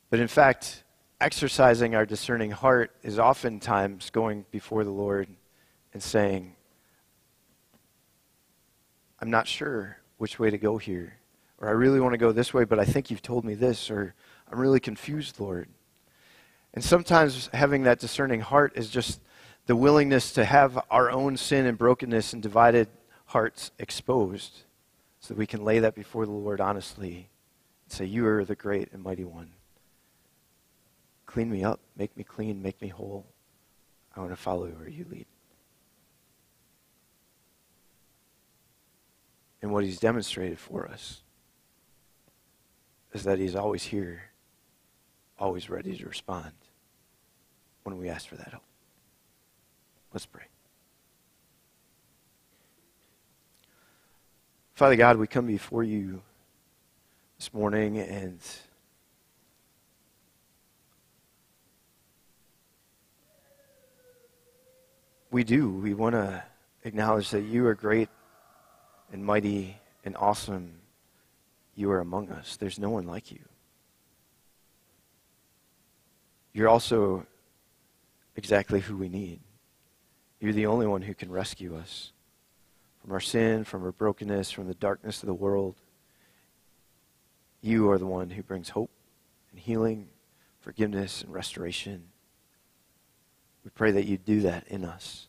But 0.10 0.20
in 0.20 0.28
fact, 0.28 0.84
exercising 1.22 1.94
our 1.94 2.06
discerning 2.06 2.52
heart 2.52 2.96
is 3.04 3.20
oftentimes 3.20 4.10
going 4.10 4.46
before 4.50 4.84
the 4.84 4.90
Lord 4.90 5.28
and 5.94 6.02
saying, 6.02 6.56
I'm 9.20 9.30
not 9.30 9.48
sure 9.48 9.98
which 10.18 10.40
way 10.40 10.50
to 10.50 10.58
go 10.58 10.78
here 10.78 11.20
or 11.60 11.68
I 11.68 11.72
really 11.72 12.00
want 12.00 12.14
to 12.14 12.18
go 12.18 12.32
this 12.32 12.54
way, 12.54 12.64
but 12.64 12.80
I 12.80 12.86
think 12.86 13.12
you've 13.12 13.22
told 13.22 13.44
me 13.44 13.54
this, 13.54 13.92
or 13.92 14.16
I'm 14.50 14.60
really 14.60 14.80
confused, 14.80 15.40
Lord. 15.40 15.68
And 16.74 16.84
sometimes 16.84 17.50
having 17.54 17.84
that 17.84 18.00
discerning 18.00 18.40
heart 18.40 18.74
is 18.76 18.90
just 18.90 19.20
the 19.66 19.76
willingness 19.76 20.32
to 20.34 20.46
have 20.46 20.80
our 20.90 21.12
own 21.12 21.36
sin 21.36 21.66
and 21.66 21.78
brokenness 21.78 22.34
and 22.34 22.42
divided 22.42 22.88
hearts 23.26 23.72
exposed 23.78 24.64
so 25.20 25.34
that 25.34 25.38
we 25.38 25.46
can 25.46 25.66
lay 25.66 25.80
that 25.80 25.96
before 25.96 26.26
the 26.26 26.32
Lord 26.32 26.62
honestly 26.62 27.30
and 27.90 27.98
say, 27.98 28.06
You 28.06 28.28
are 28.28 28.46
the 28.46 28.56
great 28.56 28.94
and 28.94 29.04
mighty 29.04 29.26
one. 29.26 29.50
Clean 31.26 31.50
me 31.50 31.64
up, 31.64 31.80
make 31.98 32.16
me 32.16 32.24
clean, 32.24 32.62
make 32.62 32.82
me 32.82 32.90
whole. 32.90 33.26
I 34.16 34.20
want 34.20 34.32
to 34.32 34.36
follow 34.36 34.68
where 34.68 34.90
you 34.90 35.06
lead. 35.10 35.26
And 39.62 39.72
what 39.72 39.84
he's 39.84 40.00
demonstrated 40.00 40.60
for 40.60 40.88
us 40.88 41.22
is 43.14 43.24
that 43.24 43.40
He's 43.40 43.56
always 43.56 43.84
here, 43.84 44.30
always 45.38 45.70
ready 45.70 45.98
to 45.98 46.06
respond 46.06 46.52
when 47.84 47.98
we 47.98 48.10
ask 48.10 48.28
for 48.28 48.36
that 48.36 48.50
help. 48.50 48.64
Let's 50.14 50.26
pray. 50.26 50.46
Father 54.76 54.96
God, 54.96 55.18
we 55.18 55.28
come 55.28 55.46
before 55.46 55.84
you 55.84 56.22
this 57.40 57.54
morning 57.54 57.98
and 58.00 58.38
we 65.32 65.46
do. 65.46 65.70
We 65.70 65.94
want 65.94 66.16
to 66.16 66.44
acknowledge 66.84 67.30
that 67.30 67.44
you 67.44 67.66
are 67.66 67.76
great 67.76 68.10
and 69.14 69.24
mighty 69.24 69.78
and 70.04 70.18
awesome 70.18 70.82
you 71.76 71.90
are 71.92 72.02
among 72.02 72.30
us. 72.30 72.58
There's 72.58 72.78
no 72.78 72.90
one 72.90 73.08
like 73.08 73.32
you. 73.32 73.40
You're 76.52 76.68
also 76.68 77.26
exactly 78.36 78.82
who 78.82 78.98
we 78.98 79.08
need. 79.08 79.40
You're 80.42 80.52
the 80.52 80.66
only 80.66 80.88
one 80.88 81.04
who 81.04 81.14
can 81.14 81.32
rescue 81.32 81.78
us 81.78 82.12
from 83.02 83.14
our 83.14 83.22
sin, 83.22 83.64
from 83.64 83.86
our 83.86 83.94
brokenness, 83.94 84.52
from 84.52 84.68
the 84.68 84.74
darkness 84.74 85.24
of 85.24 85.28
the 85.28 85.34
world. 85.34 85.78
You 87.62 87.90
are 87.92 87.98
the 87.98 88.06
one 88.06 88.30
who 88.30 88.44
brings 88.44 88.70
hope 88.70 88.92
and 89.52 89.60
healing, 89.60 90.08
forgiveness 90.62 91.22
and 91.22 91.34
restoration. 91.34 92.04
We 93.64 93.72
pray 93.72 93.92
that 93.92 94.06
you 94.06 94.18
do 94.18 94.42
that 94.42 94.68
in 94.68 94.86
us. 94.86 95.28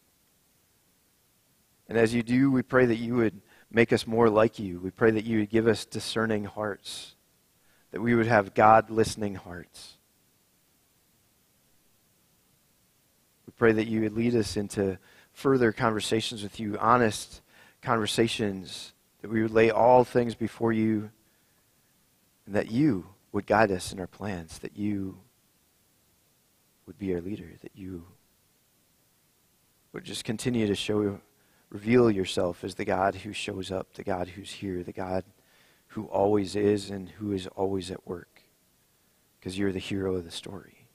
And 1.89 1.99
as 1.99 2.15
you 2.15 2.23
do, 2.23 2.51
we 2.51 2.63
pray 2.63 2.87
that 2.87 2.97
you 2.97 3.17
would 3.17 3.41
make 3.71 3.93
us 3.93 4.07
more 4.07 4.31
like 4.31 4.59
you. 4.59 4.79
We 4.79 4.91
pray 4.91 5.11
that 5.11 5.25
you 5.25 5.41
would 5.41 5.51
give 5.51 5.67
us 5.67 5.85
discerning 5.85 6.45
hearts, 6.45 7.15
that 7.91 8.01
we 8.01 8.15
would 8.15 8.27
have 8.27 8.55
God 8.55 8.91
listening 8.91 9.35
hearts. 9.35 9.95
We 13.47 13.53
pray 13.57 13.73
that 13.73 13.89
you 13.89 14.03
would 14.03 14.13
lead 14.13 14.37
us 14.37 14.57
into 14.57 14.99
further 15.33 15.73
conversations 15.73 16.43
with 16.43 16.61
you, 16.61 16.77
honest 16.79 17.41
conversations, 17.83 18.93
that 19.23 19.31
we 19.31 19.43
would 19.43 19.51
lay 19.51 19.71
all 19.71 20.05
things 20.05 20.35
before 20.35 20.73
you, 20.73 21.11
and 22.47 22.55
that 22.55 22.71
you 22.71 23.07
would 23.33 23.47
guide 23.47 23.71
us 23.71 23.93
in 23.93 24.01
our 24.01 24.07
plans, 24.07 24.59
that 24.59 24.77
you 24.77 25.19
would 26.87 26.99
be 26.99 27.15
our 27.15 27.21
leader, 27.21 27.51
that 27.63 27.73
you 27.75 28.05
would 29.93 30.05
just 30.05 30.25
continue 30.25 30.67
to 30.67 30.75
show 30.75 31.21
reveal 31.71 32.11
yourself 32.11 32.65
as 32.65 32.75
the 32.75 32.85
God 32.85 33.15
who 33.15 33.33
shows 33.33 33.71
up, 33.71 33.95
the 33.95 34.03
God 34.03 34.29
who's 34.29 34.51
here, 34.51 34.83
the 34.83 34.93
God 34.93 35.25
who 35.89 36.05
always 36.07 36.57
is 36.57 36.91
and 36.91 37.09
who 37.11 37.33
is 37.33 37.47
always 37.49 37.91
at 37.91 38.07
work, 38.07 38.43
because 39.39 39.59
you're 39.59 39.73
the 39.73 39.79
hero 39.79 40.17
of 40.17 40.25
the 40.25 40.31
story. 40.31 40.89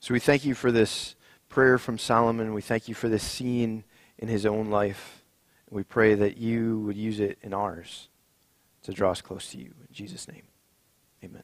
So 0.00 0.12
we 0.12 0.20
thank 0.20 0.44
you 0.44 0.54
for 0.54 0.70
this 0.70 1.14
prayer 1.48 1.78
from 1.78 1.96
Solomon. 1.96 2.52
We 2.52 2.60
thank 2.60 2.88
you 2.88 2.94
for 2.94 3.08
this 3.08 3.22
scene 3.22 3.84
in 4.18 4.28
his 4.28 4.44
own 4.44 4.70
life. 4.70 5.23
We 5.74 5.82
pray 5.82 6.14
that 6.14 6.36
you 6.36 6.78
would 6.86 6.96
use 6.96 7.18
it 7.18 7.36
in 7.42 7.52
ours 7.52 8.08
to 8.84 8.92
draw 8.92 9.10
us 9.10 9.20
close 9.20 9.50
to 9.50 9.58
you. 9.58 9.74
In 9.88 9.92
Jesus' 9.92 10.28
name, 10.28 10.44
amen. 11.24 11.42